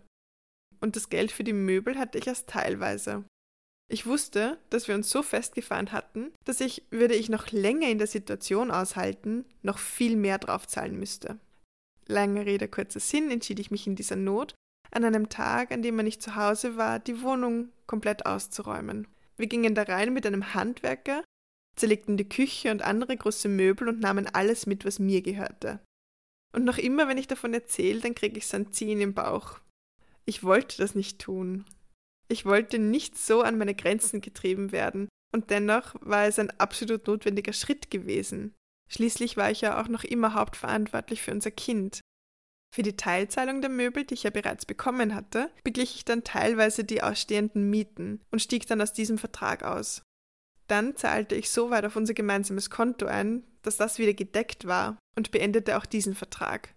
Und 0.81 0.97
das 0.97 1.11
Geld 1.11 1.31
für 1.31 1.45
die 1.45 1.53
Möbel 1.53 1.99
hatte 1.99 2.19
ich 2.19 2.27
erst 2.27 2.49
teilweise. 2.49 3.25
Ich 3.91 4.07
wusste, 4.07 4.59
dass 4.71 4.89
wir 4.89 4.95
uns 4.95 5.11
so 5.11 5.23
festgefahren 5.23 5.93
hatten, 5.93 6.33
dass 6.47 6.63
ich, 6.63 6.87
würde 6.91 7.15
ich 7.15 7.29
noch 7.29 7.51
länger 7.51 7.89
in 7.91 7.99
der 7.99 8.07
Situation 8.07 8.71
aushalten, 8.71 9.45
noch 9.61 9.79
viel 9.79 10.17
mehr 10.17 10.39
draufzahlen 10.39 10.99
müsste. 10.99 11.39
Lange 12.07 12.47
Rede, 12.47 12.69
kurzer 12.69 13.01
Sinn, 13.01 13.31
entschied 13.31 13.61
ich 13.61 13.71
mich 13.71 13.87
in 13.87 13.95
dieser 13.95 14.17
Not, 14.17 14.55
an 14.93 15.05
einem 15.05 15.29
Tag, 15.29 15.73
an 15.73 15.83
dem 15.83 15.97
man 15.97 16.05
nicht 16.05 16.23
zu 16.23 16.37
Hause 16.37 16.77
war, 16.77 16.99
die 16.99 17.23
Wohnung 17.23 17.71
komplett 17.87 18.27
auszuräumen. 18.27 19.09
Wir 19.37 19.47
gingen 19.47 19.75
da 19.75 19.83
rein 19.83 20.13
mit 20.13 20.27
einem 20.27 20.55
Handwerker, 20.55 21.25
zerlegten 21.77 22.17
die 22.17 22.29
Küche 22.29 22.71
und 22.71 22.83
andere 22.83 23.17
große 23.17 23.49
Möbel 23.49 23.89
und 23.89 24.01
nahmen 24.01 24.27
alles 24.27 24.67
mit, 24.67 24.85
was 24.85 24.99
mir 24.99 25.23
gehörte. 25.23 25.81
Und 26.55 26.65
noch 26.65 26.79
immer, 26.79 27.09
wenn 27.09 27.19
ich 27.19 27.27
davon 27.27 27.55
erzähle, 27.55 28.01
dann 28.01 28.15
kriege 28.15 28.39
ich 28.39 28.47
Ziehen 28.73 29.01
im 29.01 29.15
Bauch. 29.15 29.59
Ich 30.27 30.45
wollte 30.45 30.77
das 30.79 30.95
nicht 30.95 31.19
tun. 31.19 31.65
Ich 32.29 32.45
wollte 32.45 32.79
nicht 32.79 33.19
so 33.19 33.43
an 33.43 33.59
meine 33.59 33.75
Grenzen 33.75 34.21
getrieben 34.21 34.71
werden, 34.71 35.09
und 35.35 35.51
dennoch 35.51 35.95
war 36.01 36.27
es 36.27 36.39
ein 36.39 36.51
absolut 36.61 37.07
notwendiger 37.07 37.55
Schritt 37.55 37.91
gewesen. 37.91 38.55
Schließlich 38.89 39.39
war 39.39 39.51
ich 39.51 39.63
ja 39.63 39.81
auch 39.81 39.89
noch 39.89 40.05
immer 40.05 40.35
hauptverantwortlich 40.35 41.23
für 41.23 41.31
unser 41.33 41.51
Kind. 41.51 42.01
Für 42.75 42.83
die 42.83 42.97
Teilzahlung 42.97 43.61
der 43.61 43.69
Möbel, 43.69 44.05
die 44.05 44.15
ich 44.15 44.23
ja 44.23 44.31
bereits 44.31 44.65
bekommen 44.65 45.15
hatte, 45.15 45.51
beglich 45.63 45.95
ich 45.95 46.05
dann 46.07 46.25
teilweise 46.25 46.85
die 46.85 47.03
ausstehenden 47.03 47.69
Mieten 47.69 48.21
und 48.31 48.41
stieg 48.41 48.67
dann 48.67 48.81
aus 48.81 48.95
diesem 48.95 49.19
Vertrag 49.19 49.63
aus. 49.63 50.03
Dann 50.69 50.97
zahlte 50.97 51.35
ich 51.35 51.51
so 51.51 51.69
weit 51.71 51.85
auf 51.85 51.97
unser 51.97 52.15
gemeinsames 52.15 52.71
Konto 52.71 53.05
ein, 53.05 53.45
dass 53.61 53.77
das 53.77 53.99
wieder 53.99 54.15
gedeckt 54.15 54.67
war 54.67 54.97
und 55.17 55.31
beendete 55.33 55.77
auch 55.77 55.85
diesen 55.85 56.15
Vertrag. 56.15 56.75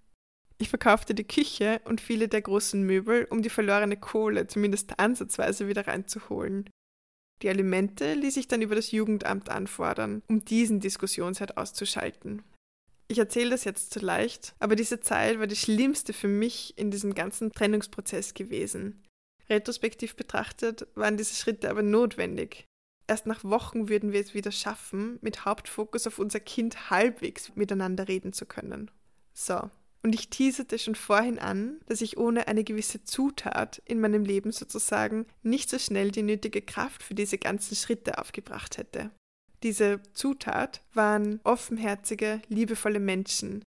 Ich 0.58 0.68
verkaufte 0.70 1.16
die 1.16 1.28
Küche 1.28 1.80
und 1.86 2.02
viele 2.02 2.28
der 2.28 2.42
großen 2.42 2.82
Möbel, 2.84 3.26
um 3.30 3.42
die 3.42 3.50
verlorene 3.50 3.98
Kohle 3.98 4.48
zumindest 4.48 5.00
ansatzweise 5.00 5.70
wieder 5.70 5.88
reinzuholen. 5.88 6.70
Die 7.42 7.50
Alimente 7.50 8.14
ließ 8.14 8.36
ich 8.38 8.48
dann 8.48 8.62
über 8.62 8.76
das 8.76 8.92
Jugendamt 8.92 9.50
anfordern, 9.50 10.24
um 10.28 10.44
diesen 10.44 10.80
Diskussionsherd 10.80 11.58
auszuschalten. 11.58 12.44
Ich 13.08 13.20
erzähle 13.20 13.52
das 13.52 13.64
jetzt 13.66 13.94
zu 13.94 14.00
leicht, 14.00 14.56
aber 14.60 14.76
diese 14.76 15.00
Zeit 15.00 15.40
war 15.40 15.48
die 15.48 15.56
schlimmste 15.56 16.12
für 16.12 16.28
mich 16.28 16.78
in 16.78 16.90
diesem 16.90 17.14
ganzen 17.14 17.52
Trennungsprozess 17.52 18.34
gewesen. 18.34 19.04
Retrospektiv 19.50 20.16
betrachtet 20.16 20.88
waren 20.96 21.18
diese 21.18 21.36
Schritte 21.36 21.70
aber 21.70 21.84
notwendig. 21.84 22.66
Erst 23.08 23.28
nach 23.28 23.44
Wochen 23.44 23.90
würden 23.90 24.12
wir 24.12 24.22
es 24.22 24.34
wieder 24.34 24.52
schaffen, 24.52 25.20
mit 25.22 25.46
Hauptfokus 25.46 26.08
auf 26.08 26.18
unser 26.18 26.40
Kind 26.40 26.90
halbwegs 26.90 27.56
miteinander 27.56 28.08
reden 28.08 28.34
zu 28.34 28.48
können. 28.48 28.90
So, 29.34 29.70
und 30.02 30.14
ich 30.14 30.30
teaserte 30.30 30.78
schon 30.78 30.96
vorhin 30.96 31.40
an, 31.40 31.80
dass 31.88 32.02
ich 32.02 32.18
ohne 32.18 32.48
eine 32.48 32.64
gewisse 32.64 33.04
Zutat 33.04 33.82
in 33.86 34.00
meinem 34.00 34.24
Leben 34.24 34.52
sozusagen 34.52 35.26
nicht 35.44 35.70
so 35.70 35.78
schnell 35.78 36.12
die 36.12 36.24
nötige 36.24 36.62
Kraft 36.62 37.04
für 37.04 37.16
diese 37.16 37.38
ganzen 37.38 37.76
Schritte 37.76 38.18
aufgebracht 38.20 38.78
hätte. 38.78 39.12
Diese 39.66 40.00
Zutat 40.14 40.84
waren 40.94 41.40
offenherzige, 41.44 42.40
liebevolle 42.50 43.00
Menschen. 43.00 43.64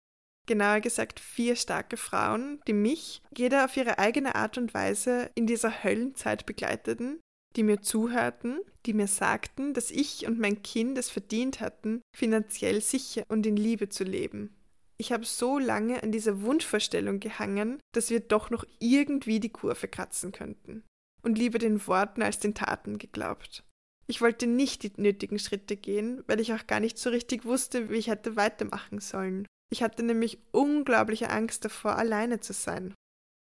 Genauer 0.46 0.82
gesagt 0.82 1.22
vier 1.22 1.56
starke 1.56 1.96
Frauen, 1.96 2.60
die 2.68 2.74
mich, 2.74 3.22
jeder 3.36 3.64
auf 3.64 3.78
ihre 3.78 3.98
eigene 3.98 4.36
Art 4.36 4.58
und 4.58 4.74
Weise, 4.74 5.32
in 5.36 5.48
dieser 5.48 5.86
Höllenzeit 5.86 6.46
begleiteten, 6.46 7.22
die 7.56 7.64
mir 7.64 7.82
zuhörten, 7.82 8.60
die 8.86 8.92
mir 8.92 9.08
sagten, 9.08 9.74
dass 9.74 9.90
ich 9.90 10.28
und 10.28 10.38
mein 10.38 10.62
Kind 10.64 10.98
es 10.98 11.10
verdient 11.10 11.62
hatten, 11.62 12.02
finanziell 12.14 12.82
sicher 12.82 13.24
und 13.30 13.46
in 13.46 13.56
Liebe 13.56 13.88
zu 13.88 14.04
leben. 14.04 14.54
Ich 14.98 15.14
habe 15.14 15.24
so 15.24 15.60
lange 15.60 16.04
an 16.04 16.12
dieser 16.12 16.42
Wunschvorstellung 16.42 17.22
gehangen, 17.22 17.80
dass 17.94 18.10
wir 18.10 18.20
doch 18.20 18.50
noch 18.50 18.66
irgendwie 18.80 19.40
die 19.40 19.50
Kurve 19.50 19.88
kratzen 19.88 20.34
könnten. 20.34 20.84
Und 21.24 21.38
lieber 21.38 21.58
den 21.58 21.88
Worten 21.88 22.22
als 22.22 22.40
den 22.40 22.54
Taten 22.54 22.98
geglaubt. 22.98 23.64
Ich 24.08 24.22
wollte 24.22 24.48
nicht 24.48 24.84
die 24.84 24.92
nötigen 24.98 25.40
Schritte 25.40 25.76
gehen, 25.76 26.24
weil 26.28 26.40
ich 26.40 26.54
auch 26.54 26.68
gar 26.68 26.80
nicht 26.80 26.98
so 26.98 27.10
richtig 27.10 27.46
wusste, 27.46 27.90
wie 27.90 27.96
ich 27.96 28.10
hätte 28.10 28.36
weitermachen 28.36 29.00
sollen. 29.00 29.48
Ich 29.72 29.82
hatte 29.82 30.04
nämlich 30.04 30.38
unglaubliche 30.52 31.30
Angst 31.30 31.66
davor, 31.66 31.98
alleine 31.98 32.40
zu 32.40 32.54
sein. 32.54 32.94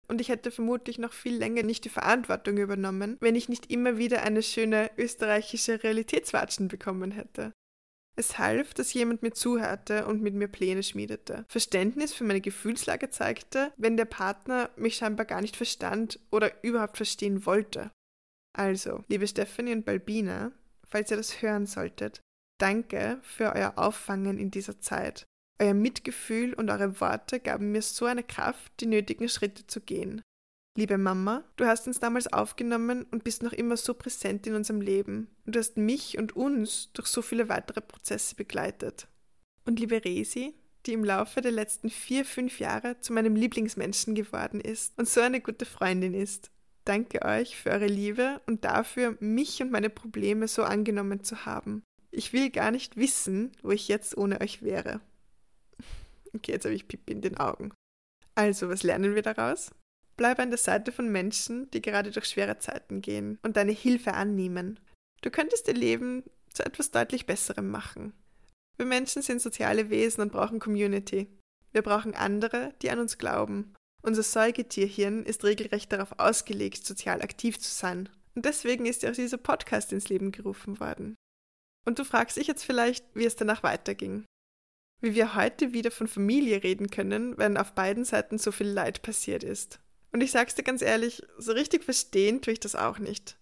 Und 0.06 0.20
ich 0.20 0.28
hätte 0.28 0.50
vermutlich 0.50 0.98
noch 0.98 1.12
viel 1.12 1.36
länger 1.36 1.62
nicht 1.62 1.84
die 1.84 1.90
Verantwortung 1.90 2.58
übernommen, 2.58 3.16
wenn 3.20 3.34
ich 3.34 3.48
nicht 3.48 3.70
immer 3.70 3.96
wieder 3.96 4.22
eine 4.22 4.42
schöne 4.42 4.90
österreichische 4.96 5.82
Realitätswatschen 5.82 6.68
bekommen 6.68 7.10
hätte. 7.10 7.52
Es 8.16 8.38
half, 8.38 8.74
dass 8.74 8.92
jemand 8.92 9.22
mir 9.22 9.32
zuhörte 9.32 10.06
und 10.06 10.22
mit 10.22 10.34
mir 10.34 10.46
Pläne 10.46 10.84
schmiedete, 10.84 11.44
Verständnis 11.48 12.12
für 12.12 12.22
meine 12.22 12.40
Gefühlslage 12.40 13.10
zeigte, 13.10 13.72
wenn 13.76 13.96
der 13.96 14.04
Partner 14.04 14.70
mich 14.76 14.96
scheinbar 14.96 15.26
gar 15.26 15.40
nicht 15.40 15.56
verstand 15.56 16.20
oder 16.30 16.52
überhaupt 16.62 16.96
verstehen 16.96 17.44
wollte. 17.44 17.90
Also, 18.54 19.04
liebe 19.08 19.26
Stephanie 19.26 19.72
und 19.72 19.84
Balbina, 19.84 20.52
falls 20.88 21.10
ihr 21.10 21.16
das 21.16 21.42
hören 21.42 21.66
solltet, 21.66 22.20
danke 22.58 23.18
für 23.22 23.52
euer 23.52 23.74
Auffangen 23.76 24.38
in 24.38 24.50
dieser 24.50 24.80
Zeit. 24.80 25.26
Euer 25.60 25.74
Mitgefühl 25.74 26.54
und 26.54 26.70
eure 26.70 27.00
Worte 27.00 27.40
gaben 27.40 27.72
mir 27.72 27.82
so 27.82 28.06
eine 28.06 28.22
Kraft, 28.22 28.72
die 28.80 28.86
nötigen 28.86 29.28
Schritte 29.28 29.66
zu 29.66 29.80
gehen. 29.80 30.22
Liebe 30.76 30.98
Mama, 30.98 31.44
du 31.56 31.66
hast 31.66 31.86
uns 31.86 32.00
damals 32.00 32.32
aufgenommen 32.32 33.06
und 33.12 33.22
bist 33.22 33.44
noch 33.44 33.52
immer 33.52 33.76
so 33.76 33.94
präsent 33.94 34.46
in 34.46 34.54
unserem 34.54 34.80
Leben. 34.80 35.28
Und 35.46 35.54
du 35.54 35.60
hast 35.60 35.76
mich 35.76 36.18
und 36.18 36.34
uns 36.34 36.90
durch 36.92 37.06
so 37.06 37.22
viele 37.22 37.48
weitere 37.48 37.80
Prozesse 37.80 38.34
begleitet. 38.34 39.06
Und 39.64 39.78
liebe 39.78 40.04
Resi, 40.04 40.54
die 40.86 40.92
im 40.92 41.04
Laufe 41.04 41.40
der 41.40 41.52
letzten 41.52 41.90
vier, 41.90 42.24
fünf 42.24 42.58
Jahre 42.58 42.98
zu 42.98 43.12
meinem 43.12 43.36
Lieblingsmenschen 43.36 44.16
geworden 44.16 44.60
ist 44.60 44.98
und 44.98 45.08
so 45.08 45.20
eine 45.20 45.40
gute 45.40 45.64
Freundin 45.64 46.12
ist. 46.12 46.50
Danke 46.84 47.22
euch 47.22 47.56
für 47.56 47.70
eure 47.70 47.86
Liebe 47.86 48.42
und 48.46 48.64
dafür, 48.64 49.16
mich 49.20 49.62
und 49.62 49.70
meine 49.70 49.88
Probleme 49.88 50.48
so 50.48 50.64
angenommen 50.64 51.24
zu 51.24 51.46
haben. 51.46 51.82
Ich 52.10 52.32
will 52.32 52.50
gar 52.50 52.70
nicht 52.70 52.96
wissen, 52.96 53.52
wo 53.62 53.70
ich 53.70 53.88
jetzt 53.88 54.16
ohne 54.16 54.40
euch 54.40 54.62
wäre. 54.62 55.00
Okay, 56.36 56.50
jetzt 56.50 56.64
habe 56.64 56.74
ich 56.74 56.88
Pipi 56.88 57.12
in 57.12 57.20
den 57.20 57.36
Augen. 57.36 57.72
Also, 58.34 58.68
was 58.68 58.82
lernen 58.82 59.14
wir 59.14 59.22
daraus? 59.22 59.70
Bleib 60.16 60.40
an 60.40 60.50
der 60.50 60.58
Seite 60.58 60.90
von 60.90 61.08
Menschen, 61.08 61.70
die 61.70 61.80
gerade 61.80 62.10
durch 62.10 62.26
schwere 62.26 62.58
Zeiten 62.58 63.02
gehen 63.02 63.38
und 63.42 63.56
deine 63.56 63.70
Hilfe 63.70 64.14
annehmen. 64.14 64.80
Du 65.22 65.30
könntest 65.30 65.68
ihr 65.68 65.74
Leben 65.74 66.24
zu 66.52 66.64
etwas 66.64 66.90
deutlich 66.90 67.26
Besserem 67.26 67.70
machen. 67.70 68.14
Wir 68.76 68.86
Menschen 68.86 69.22
sind 69.22 69.40
soziale 69.40 69.90
Wesen 69.90 70.22
und 70.22 70.32
brauchen 70.32 70.58
Community. 70.58 71.28
Wir 71.70 71.82
brauchen 71.82 72.16
andere, 72.16 72.74
die 72.82 72.90
an 72.90 72.98
uns 72.98 73.16
glauben. 73.16 73.74
Unser 74.04 74.22
Säugetierhirn 74.22 75.24
ist 75.24 75.44
regelrecht 75.44 75.90
darauf 75.90 76.18
ausgelegt, 76.18 76.84
sozial 76.84 77.22
aktiv 77.22 77.58
zu 77.58 77.70
sein. 77.70 78.10
Und 78.34 78.44
deswegen 78.44 78.84
ist 78.84 79.02
ja 79.02 79.10
auch 79.10 79.14
dieser 79.14 79.38
Podcast 79.38 79.94
ins 79.94 80.10
Leben 80.10 80.30
gerufen 80.30 80.78
worden. 80.78 81.14
Und 81.86 81.98
du 81.98 82.04
fragst 82.04 82.36
dich 82.36 82.46
jetzt 82.46 82.64
vielleicht, 82.64 83.06
wie 83.14 83.24
es 83.24 83.34
danach 83.34 83.62
weiterging. 83.62 84.24
Wie 85.00 85.14
wir 85.14 85.34
heute 85.34 85.72
wieder 85.72 85.90
von 85.90 86.06
Familie 86.06 86.62
reden 86.62 86.90
können, 86.90 87.38
wenn 87.38 87.56
auf 87.56 87.72
beiden 87.72 88.04
Seiten 88.04 88.36
so 88.36 88.52
viel 88.52 88.68
Leid 88.68 89.00
passiert 89.00 89.42
ist. 89.42 89.80
Und 90.12 90.22
ich 90.22 90.32
sag's 90.32 90.54
dir 90.54 90.64
ganz 90.64 90.82
ehrlich, 90.82 91.22
so 91.38 91.52
richtig 91.52 91.82
verstehen 91.82 92.42
tue 92.42 92.52
ich 92.52 92.60
das 92.60 92.76
auch 92.76 92.98
nicht. 92.98 93.38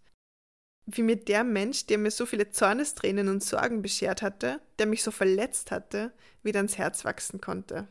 Wie 0.86 1.02
mir 1.02 1.16
der 1.16 1.42
Mensch, 1.42 1.86
der 1.86 1.98
mir 1.98 2.12
so 2.12 2.24
viele 2.24 2.50
Zornestränen 2.50 3.28
und 3.28 3.42
Sorgen 3.42 3.82
beschert 3.82 4.22
hatte, 4.22 4.60
der 4.78 4.86
mich 4.86 5.02
so 5.02 5.10
verletzt 5.10 5.72
hatte, 5.72 6.12
wieder 6.44 6.58
ans 6.58 6.78
Herz 6.78 7.04
wachsen 7.04 7.40
konnte. 7.40 7.88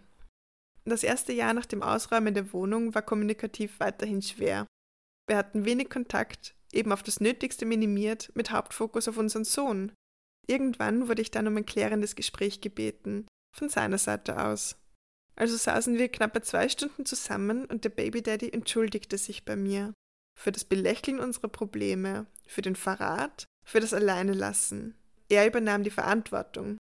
Das 0.85 1.03
erste 1.03 1.31
Jahr 1.31 1.53
nach 1.53 1.65
dem 1.65 1.83
Ausräumen 1.83 2.33
der 2.33 2.51
Wohnung 2.53 2.95
war 2.95 3.01
kommunikativ 3.01 3.79
weiterhin 3.79 4.21
schwer. 4.21 4.65
Wir 5.27 5.37
hatten 5.37 5.65
wenig 5.65 5.89
Kontakt, 5.89 6.55
eben 6.71 6.91
auf 6.91 7.03
das 7.03 7.19
Nötigste 7.19 7.65
minimiert, 7.65 8.31
mit 8.35 8.51
Hauptfokus 8.51 9.07
auf 9.07 9.17
unseren 9.17 9.43
Sohn. 9.43 9.91
Irgendwann 10.47 11.07
wurde 11.07 11.21
ich 11.21 11.31
dann 11.31 11.47
um 11.47 11.55
ein 11.55 11.65
klärendes 11.65 12.15
Gespräch 12.15 12.61
gebeten, 12.61 13.27
von 13.55 13.69
seiner 13.69 13.97
Seite 13.97 14.43
aus. 14.43 14.77
Also 15.35 15.55
saßen 15.55 15.97
wir 15.97 16.09
knappe 16.09 16.41
zwei 16.41 16.67
Stunden 16.67 17.05
zusammen 17.05 17.65
und 17.65 17.83
der 17.83 17.89
Baby 17.89 18.21
Daddy 18.21 18.49
entschuldigte 18.49 19.17
sich 19.17 19.45
bei 19.45 19.55
mir 19.55 19.93
für 20.37 20.51
das 20.51 20.65
Belächeln 20.65 21.19
unserer 21.19 21.47
Probleme, 21.47 22.25
für 22.47 22.61
den 22.61 22.75
Verrat, 22.75 23.45
für 23.63 23.79
das 23.79 23.93
Alleinelassen. 23.93 24.95
Er 25.29 25.47
übernahm 25.47 25.83
die 25.83 25.91
Verantwortung. 25.91 26.77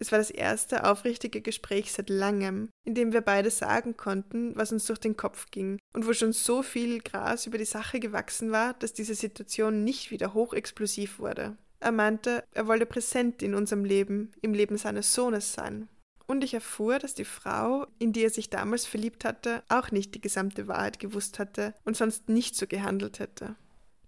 Es 0.00 0.12
war 0.12 0.18
das 0.18 0.30
erste 0.30 0.84
aufrichtige 0.84 1.40
Gespräch 1.40 1.92
seit 1.92 2.08
langem, 2.08 2.68
in 2.84 2.94
dem 2.94 3.12
wir 3.12 3.20
beide 3.20 3.50
sagen 3.50 3.96
konnten, 3.96 4.54
was 4.54 4.70
uns 4.70 4.86
durch 4.86 5.00
den 5.00 5.16
Kopf 5.16 5.50
ging 5.50 5.78
und 5.92 6.06
wo 6.06 6.12
schon 6.12 6.32
so 6.32 6.62
viel 6.62 7.00
Gras 7.00 7.46
über 7.46 7.58
die 7.58 7.64
Sache 7.64 7.98
gewachsen 7.98 8.52
war, 8.52 8.74
dass 8.74 8.92
diese 8.92 9.14
Situation 9.14 9.82
nicht 9.82 10.12
wieder 10.12 10.34
hochexplosiv 10.34 11.18
wurde. 11.18 11.56
Er 11.80 11.92
meinte, 11.92 12.44
er 12.52 12.66
wolle 12.66 12.86
präsent 12.86 13.42
in 13.42 13.54
unserem 13.54 13.84
Leben, 13.84 14.32
im 14.40 14.54
Leben 14.54 14.78
seines 14.78 15.14
Sohnes 15.14 15.52
sein. 15.52 15.88
Und 16.26 16.44
ich 16.44 16.54
erfuhr, 16.54 16.98
dass 16.98 17.14
die 17.14 17.24
Frau, 17.24 17.86
in 17.98 18.12
die 18.12 18.22
er 18.22 18.30
sich 18.30 18.50
damals 18.50 18.84
verliebt 18.84 19.24
hatte, 19.24 19.62
auch 19.68 19.90
nicht 19.90 20.14
die 20.14 20.20
gesamte 20.20 20.68
Wahrheit 20.68 20.98
gewusst 20.98 21.38
hatte 21.38 21.74
und 21.84 21.96
sonst 21.96 22.28
nicht 22.28 22.54
so 22.54 22.66
gehandelt 22.66 23.18
hätte. 23.18 23.56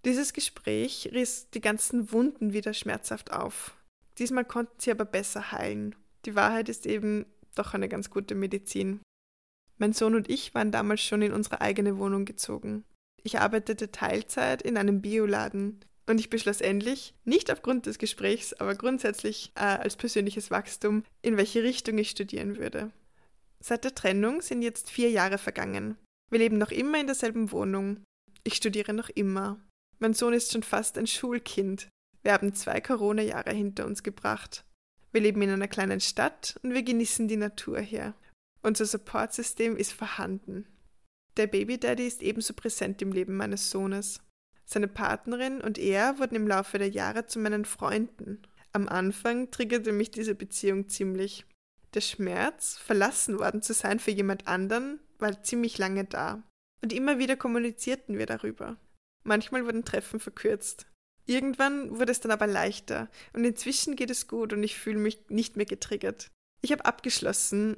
Dieses 0.05 0.33
Gespräch 0.33 1.09
riss 1.13 1.49
die 1.49 1.61
ganzen 1.61 2.11
Wunden 2.11 2.53
wieder 2.53 2.73
schmerzhaft 2.73 3.31
auf. 3.31 3.75
Diesmal 4.21 4.45
konnten 4.45 4.79
sie 4.79 4.91
aber 4.91 5.05
besser 5.05 5.51
heilen. 5.51 5.95
Die 6.25 6.35
Wahrheit 6.35 6.69
ist 6.69 6.85
eben 6.85 7.25
doch 7.55 7.73
eine 7.73 7.89
ganz 7.89 8.11
gute 8.11 8.35
Medizin. 8.35 9.01
Mein 9.79 9.93
Sohn 9.93 10.13
und 10.13 10.29
ich 10.29 10.53
waren 10.53 10.71
damals 10.71 11.01
schon 11.01 11.23
in 11.23 11.33
unsere 11.33 11.59
eigene 11.59 11.97
Wohnung 11.97 12.25
gezogen. 12.25 12.83
Ich 13.23 13.39
arbeitete 13.39 13.91
Teilzeit 13.91 14.61
in 14.61 14.77
einem 14.77 15.01
Bioladen 15.01 15.79
und 16.05 16.19
ich 16.19 16.29
beschloss 16.29 16.61
endlich, 16.61 17.15
nicht 17.25 17.51
aufgrund 17.51 17.87
des 17.87 17.97
Gesprächs, 17.97 18.53
aber 18.53 18.75
grundsätzlich 18.75 19.53
äh, 19.55 19.61
als 19.61 19.95
persönliches 19.95 20.51
Wachstum, 20.51 21.03
in 21.23 21.35
welche 21.35 21.63
Richtung 21.63 21.97
ich 21.97 22.11
studieren 22.11 22.57
würde. 22.57 22.91
Seit 23.59 23.85
der 23.85 23.95
Trennung 23.95 24.43
sind 24.43 24.61
jetzt 24.61 24.91
vier 24.91 25.09
Jahre 25.09 25.39
vergangen. 25.39 25.97
Wir 26.29 26.37
leben 26.37 26.59
noch 26.59 26.69
immer 26.69 26.99
in 26.99 27.07
derselben 27.07 27.51
Wohnung. 27.51 28.03
Ich 28.43 28.53
studiere 28.53 28.93
noch 28.93 29.09
immer. 29.09 29.59
Mein 29.97 30.13
Sohn 30.13 30.33
ist 30.33 30.51
schon 30.51 30.61
fast 30.61 30.99
ein 30.99 31.07
Schulkind. 31.07 31.87
Wir 32.23 32.33
haben 32.33 32.53
zwei 32.53 32.81
Corona-Jahre 32.81 33.51
hinter 33.51 33.85
uns 33.85 34.03
gebracht. 34.03 34.63
Wir 35.11 35.21
leben 35.21 35.41
in 35.41 35.49
einer 35.49 35.67
kleinen 35.67 35.99
Stadt 35.99 36.59
und 36.63 36.73
wir 36.73 36.83
genießen 36.83 37.27
die 37.27 37.37
Natur 37.37 37.79
hier. 37.79 38.13
Unser 38.61 38.85
Supportsystem 38.85 39.75
ist 39.75 39.93
vorhanden. 39.93 40.67
Der 41.37 41.47
Baby 41.47 41.79
Daddy 41.79 42.05
ist 42.05 42.21
ebenso 42.21 42.53
präsent 42.53 43.01
im 43.01 43.11
Leben 43.11 43.35
meines 43.35 43.71
Sohnes. 43.71 44.21
Seine 44.65 44.87
Partnerin 44.87 45.61
und 45.61 45.77
er 45.77 46.19
wurden 46.19 46.35
im 46.35 46.47
Laufe 46.47 46.77
der 46.77 46.89
Jahre 46.89 47.25
zu 47.25 47.39
meinen 47.39 47.65
Freunden. 47.65 48.41
Am 48.73 48.87
Anfang 48.87 49.51
triggerte 49.51 49.91
mich 49.91 50.11
diese 50.11 50.35
Beziehung 50.35 50.87
ziemlich. 50.87 51.45
Der 51.93 52.01
Schmerz, 52.01 52.77
verlassen 52.77 53.39
worden 53.39 53.61
zu 53.61 53.73
sein 53.73 53.99
für 53.99 54.11
jemand 54.11 54.47
anderen, 54.47 54.99
war 55.19 55.43
ziemlich 55.43 55.77
lange 55.77 56.05
da. 56.05 56.43
Und 56.81 56.93
immer 56.93 57.19
wieder 57.19 57.35
kommunizierten 57.35 58.17
wir 58.17 58.25
darüber. 58.25 58.77
Manchmal 59.23 59.65
wurden 59.65 59.83
Treffen 59.83 60.19
verkürzt. 60.19 60.87
Irgendwann 61.25 61.97
wurde 61.99 62.11
es 62.11 62.19
dann 62.19 62.31
aber 62.31 62.47
leichter 62.47 63.09
und 63.33 63.45
inzwischen 63.45 63.95
geht 63.95 64.09
es 64.09 64.27
gut 64.27 64.53
und 64.53 64.63
ich 64.63 64.77
fühle 64.77 64.99
mich 64.99 65.19
nicht 65.29 65.55
mehr 65.55 65.65
getriggert. 65.65 66.29
Ich 66.61 66.71
habe 66.71 66.85
abgeschlossen. 66.85 67.77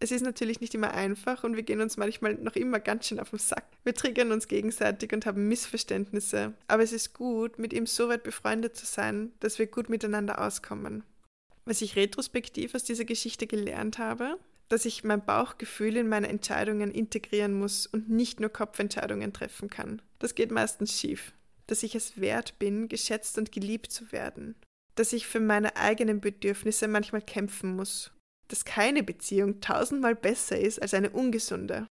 Es 0.00 0.10
ist 0.10 0.22
natürlich 0.22 0.60
nicht 0.60 0.74
immer 0.74 0.92
einfach 0.92 1.44
und 1.44 1.56
wir 1.56 1.62
gehen 1.62 1.80
uns 1.80 1.96
manchmal 1.96 2.34
noch 2.34 2.56
immer 2.56 2.80
ganz 2.80 3.06
schön 3.06 3.20
auf 3.20 3.30
den 3.30 3.38
Sack. 3.38 3.64
Wir 3.84 3.94
triggern 3.94 4.32
uns 4.32 4.48
gegenseitig 4.48 5.12
und 5.12 5.24
haben 5.24 5.48
Missverständnisse. 5.48 6.52
Aber 6.68 6.82
es 6.82 6.92
ist 6.92 7.14
gut, 7.14 7.58
mit 7.58 7.72
ihm 7.72 7.86
so 7.86 8.08
weit 8.08 8.22
befreundet 8.22 8.76
zu 8.76 8.86
sein, 8.86 9.32
dass 9.40 9.58
wir 9.58 9.66
gut 9.66 9.88
miteinander 9.88 10.44
auskommen. 10.44 11.04
Was 11.64 11.80
ich 11.80 11.96
retrospektiv 11.96 12.74
aus 12.74 12.84
dieser 12.84 13.04
Geschichte 13.04 13.46
gelernt 13.46 13.98
habe, 13.98 14.38
dass 14.68 14.84
ich 14.84 15.04
mein 15.04 15.24
Bauchgefühl 15.24 15.96
in 15.96 16.08
meine 16.08 16.28
Entscheidungen 16.28 16.90
integrieren 16.90 17.54
muss 17.54 17.86
und 17.86 18.10
nicht 18.10 18.40
nur 18.40 18.50
Kopfentscheidungen 18.50 19.32
treffen 19.32 19.70
kann. 19.70 20.02
Das 20.18 20.34
geht 20.34 20.50
meistens 20.50 20.98
schief. 20.98 21.32
Dass 21.66 21.82
ich 21.82 21.94
es 21.94 22.20
wert 22.20 22.58
bin, 22.58 22.88
geschätzt 22.88 23.38
und 23.38 23.52
geliebt 23.52 23.90
zu 23.90 24.12
werden. 24.12 24.56
Dass 24.94 25.12
ich 25.12 25.26
für 25.26 25.40
meine 25.40 25.76
eigenen 25.76 26.20
Bedürfnisse 26.20 26.88
manchmal 26.88 27.22
kämpfen 27.22 27.74
muss. 27.74 28.12
Dass 28.48 28.64
keine 28.64 29.02
Beziehung 29.02 29.60
tausendmal 29.60 30.14
besser 30.14 30.58
ist 30.58 30.80
als 30.80 30.94
eine 30.94 31.10
ungesunde. 31.10 31.86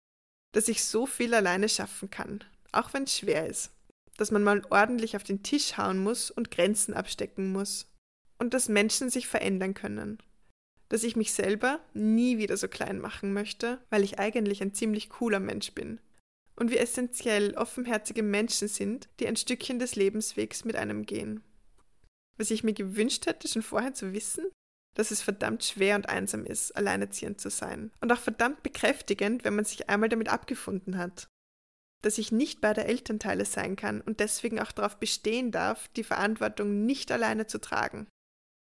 Dass 0.53 0.69
ich 0.69 0.85
so 0.85 1.07
viel 1.07 1.35
alleine 1.35 1.69
schaffen 1.69 2.11
kann, 2.11 2.45
auch 2.73 2.93
wenn 2.93 3.05
es 3.05 3.17
schwer 3.17 3.47
ist. 3.47 3.71
Dass 4.19 4.31
man 4.31 4.43
mal 4.43 4.63
ordentlich 4.69 5.17
auf 5.17 5.25
den 5.25 5.43
Tisch 5.43 5.79
hauen 5.79 5.99
muss 6.03 6.31
und 6.31 6.51
Grenzen 6.51 6.93
abstecken 6.93 7.51
muss. 7.53 7.87
Und 8.39 8.53
dass 8.53 8.69
Menschen 8.69 9.09
sich 9.09 9.27
verändern 9.27 9.73
können 9.73 10.19
dass 10.93 11.05
ich 11.05 11.17
mich 11.17 11.33
selber 11.33 11.81
nie 11.95 12.37
wieder 12.37 12.59
so 12.59 12.69
klein 12.69 13.01
machen 13.01 13.33
möchte, 13.33 13.79
weil 13.89 14.05
ich 14.05 14.19
eigentlich 14.19 14.61
ein 14.61 14.75
ziemlich 14.75 15.09
cooler 15.09 15.41
Mensch 15.41 15.73
bin. 15.73 15.99
Und 16.62 16.70
wie 16.70 16.77
essentiell 16.77 17.55
offenherzige 17.55 18.22
Menschen 18.22 18.68
sind, 18.68 19.09
die 19.18 19.27
ein 19.27 19.35
Stückchen 19.35 19.81
des 19.81 19.96
Lebenswegs 19.96 20.64
mit 20.64 20.77
einem 20.77 21.07
gehen. 21.07 21.42
Was 22.38 22.53
ich 22.53 22.62
mir 22.62 22.72
gewünscht 22.72 23.27
hätte, 23.27 23.48
schon 23.48 23.62
vorher 23.62 23.94
zu 23.94 24.12
wissen, 24.12 24.46
dass 24.94 25.11
es 25.11 25.22
verdammt 25.22 25.64
schwer 25.64 25.96
und 25.96 26.09
einsam 26.09 26.46
ist, 26.46 26.77
alleinerziehend 26.77 27.40
zu 27.40 27.51
sein. 27.51 27.90
Und 28.01 28.12
auch 28.12 28.20
verdammt 28.20 28.62
bekräftigend, 28.62 29.42
wenn 29.42 29.57
man 29.57 29.64
sich 29.64 29.90
einmal 29.90 30.09
damit 30.09 30.29
abgefunden 30.29 30.98
hat. 30.98 31.27
Dass 32.01 32.16
ich 32.16 32.31
nicht 32.31 32.61
beide 32.61 32.85
Elternteile 32.85 33.44
sein 33.44 33.75
kann 33.75 34.01
und 34.01 34.20
deswegen 34.20 34.61
auch 34.61 34.70
darauf 34.70 34.98
bestehen 34.98 35.51
darf, 35.51 35.88
die 35.88 36.05
Verantwortung 36.05 36.87
nicht 36.87 37.11
alleine 37.11 37.48
zu 37.48 37.61
tragen 37.61 38.07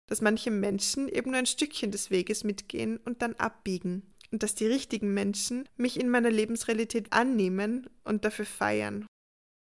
dass 0.09 0.21
manche 0.21 0.49
Menschen 0.49 1.07
eben 1.07 1.29
nur 1.29 1.37
ein 1.37 1.45
Stückchen 1.45 1.91
des 1.91 2.09
Weges 2.09 2.43
mitgehen 2.43 2.97
und 2.97 3.21
dann 3.21 3.35
abbiegen 3.35 4.11
und 4.31 4.43
dass 4.43 4.55
die 4.55 4.67
richtigen 4.67 5.13
Menschen 5.13 5.67
mich 5.77 5.99
in 5.99 6.09
meiner 6.09 6.29
Lebensrealität 6.29 7.11
annehmen 7.11 7.89
und 8.03 8.25
dafür 8.25 8.45
feiern. 8.45 9.05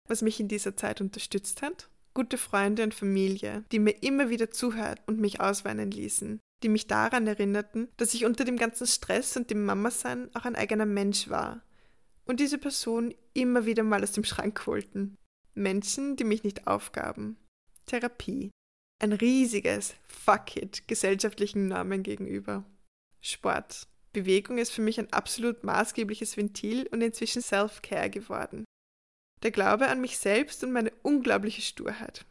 Was 0.07 0.21
mich 0.21 0.39
in 0.39 0.47
dieser 0.47 0.75
Zeit 0.75 1.01
unterstützt 1.01 1.61
hat? 1.61 1.89
Gute 2.13 2.37
Freunde 2.37 2.83
und 2.83 2.93
Familie, 2.93 3.63
die 3.71 3.79
mir 3.79 3.91
immer 4.01 4.29
wieder 4.29 4.51
zuhört 4.51 5.01
und 5.05 5.19
mich 5.19 5.39
ausweinen 5.39 5.91
ließen, 5.91 6.39
die 6.63 6.69
mich 6.69 6.87
daran 6.87 7.27
erinnerten, 7.27 7.87
dass 7.97 8.13
ich 8.13 8.25
unter 8.25 8.43
dem 8.43 8.57
ganzen 8.57 8.87
Stress 8.87 9.37
und 9.37 9.49
dem 9.49 9.63
Mama-Sein 9.63 10.29
auch 10.33 10.45
ein 10.45 10.55
eigener 10.55 10.87
Mensch 10.87 11.29
war. 11.29 11.63
Und 12.25 12.39
diese 12.39 12.57
Person 12.57 13.13
immer 13.33 13.65
wieder 13.65 13.83
mal 13.83 14.03
aus 14.03 14.11
dem 14.11 14.23
Schrank 14.23 14.65
holten. 14.65 15.15
Menschen, 15.53 16.15
die 16.15 16.23
mich 16.23 16.43
nicht 16.43 16.67
aufgaben. 16.67 17.37
Therapie 17.85 18.51
ein 19.01 19.13
riesiges 19.13 19.95
Fuck 20.07 20.57
it 20.57 20.87
gesellschaftlichen 20.87 21.67
Normen 21.67 22.03
gegenüber. 22.03 22.65
Sport. 23.21 23.87
Bewegung 24.11 24.57
ist 24.57 24.71
für 24.71 24.81
mich 24.81 24.99
ein 24.99 25.11
absolut 25.13 25.63
maßgebliches 25.63 26.35
Ventil 26.37 26.87
und 26.87 27.01
inzwischen 27.01 27.41
Self-Care 27.41 28.09
geworden. 28.09 28.65
Der 29.43 29.51
Glaube 29.51 29.87
an 29.87 30.01
mich 30.01 30.17
selbst 30.17 30.63
und 30.63 30.71
meine 30.71 30.91
unglaubliche 31.03 31.61
Sturheit. 31.61 32.25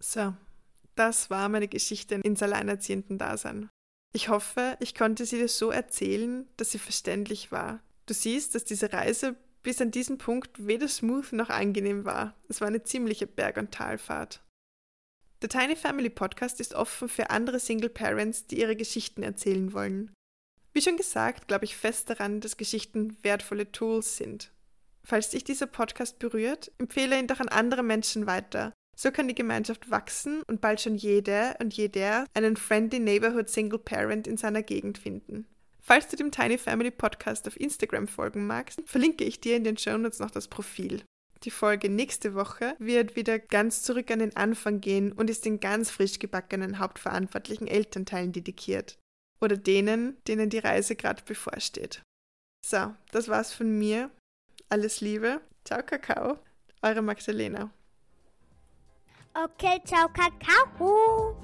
So, 0.00 0.34
das 0.94 1.30
war 1.30 1.48
meine 1.48 1.68
Geschichte 1.68 2.16
ins 2.16 2.42
alleinerziehenden 2.42 3.18
Dasein. 3.18 3.68
Ich 4.14 4.28
hoffe, 4.28 4.76
ich 4.80 4.94
konnte 4.94 5.26
sie 5.26 5.36
dir 5.36 5.48
so 5.48 5.70
erzählen, 5.70 6.46
dass 6.56 6.70
sie 6.70 6.78
verständlich 6.78 7.52
war. 7.52 7.80
Du 8.06 8.14
siehst, 8.14 8.54
dass 8.54 8.64
diese 8.64 8.92
Reise 8.92 9.36
bis 9.62 9.80
an 9.82 9.90
diesen 9.90 10.18
Punkt 10.18 10.66
weder 10.66 10.88
smooth 10.88 11.32
noch 11.32 11.50
angenehm 11.50 12.04
war. 12.04 12.34
Es 12.48 12.60
war 12.60 12.68
eine 12.68 12.82
ziemliche 12.82 13.26
Berg- 13.26 13.58
und 13.58 13.72
Talfahrt. 13.72 14.42
Der 15.42 15.48
Tiny 15.48 15.76
Family 15.76 16.10
Podcast 16.10 16.58
ist 16.58 16.74
offen 16.74 17.08
für 17.08 17.30
andere 17.30 17.60
Single 17.60 17.90
Parents, 17.90 18.46
die 18.46 18.60
ihre 18.60 18.76
Geschichten 18.76 19.22
erzählen 19.22 19.72
wollen. 19.72 20.12
Wie 20.78 20.82
schon 20.82 20.96
gesagt, 20.96 21.48
glaube 21.48 21.64
ich 21.64 21.76
fest 21.76 22.08
daran, 22.08 22.38
dass 22.38 22.56
Geschichten 22.56 23.16
wertvolle 23.22 23.72
Tools 23.72 24.16
sind. 24.16 24.52
Falls 25.02 25.30
dich 25.30 25.42
dieser 25.42 25.66
Podcast 25.66 26.20
berührt, 26.20 26.70
empfehle 26.78 27.18
ihn 27.18 27.26
doch 27.26 27.40
an 27.40 27.48
andere 27.48 27.82
Menschen 27.82 28.28
weiter. 28.28 28.72
So 28.94 29.10
kann 29.10 29.26
die 29.26 29.34
Gemeinschaft 29.34 29.90
wachsen 29.90 30.40
und 30.46 30.60
bald 30.60 30.80
schon 30.80 30.94
jede 30.94 31.56
und 31.58 31.74
jeder 31.74 32.26
einen 32.32 32.56
Friendly 32.56 33.00
Neighborhood 33.00 33.48
Single 33.48 33.80
Parent 33.80 34.28
in 34.28 34.36
seiner 34.36 34.62
Gegend 34.62 34.98
finden. 34.98 35.48
Falls 35.80 36.06
du 36.06 36.16
dem 36.16 36.30
Tiny 36.30 36.58
Family 36.58 36.92
Podcast 36.92 37.48
auf 37.48 37.58
Instagram 37.58 38.06
folgen 38.06 38.46
magst, 38.46 38.80
verlinke 38.84 39.24
ich 39.24 39.40
dir 39.40 39.56
in 39.56 39.64
den 39.64 39.78
Shownotes 39.78 40.20
noch 40.20 40.30
das 40.30 40.46
Profil. 40.46 41.02
Die 41.42 41.50
Folge 41.50 41.88
nächste 41.88 42.34
Woche 42.34 42.76
wird 42.78 43.16
wieder 43.16 43.40
ganz 43.40 43.82
zurück 43.82 44.12
an 44.12 44.20
den 44.20 44.36
Anfang 44.36 44.80
gehen 44.80 45.10
und 45.10 45.28
ist 45.28 45.44
den 45.44 45.58
ganz 45.58 45.90
frisch 45.90 46.20
gebackenen 46.20 46.78
hauptverantwortlichen 46.78 47.66
Elternteilen 47.66 48.30
dedikiert. 48.30 48.96
Oder 49.40 49.56
denen, 49.56 50.16
denen 50.24 50.50
die 50.50 50.58
Reise 50.58 50.96
gerade 50.96 51.22
bevorsteht. 51.24 52.02
So, 52.64 52.94
das 53.12 53.28
war's 53.28 53.52
von 53.52 53.78
mir. 53.78 54.10
Alles 54.68 55.00
Liebe. 55.00 55.40
Ciao, 55.64 55.82
Kakao. 55.82 56.38
Eure 56.82 57.02
Magdalena. 57.02 57.70
Okay, 59.34 59.80
ciao, 59.84 60.08
Kakao. 60.08 61.36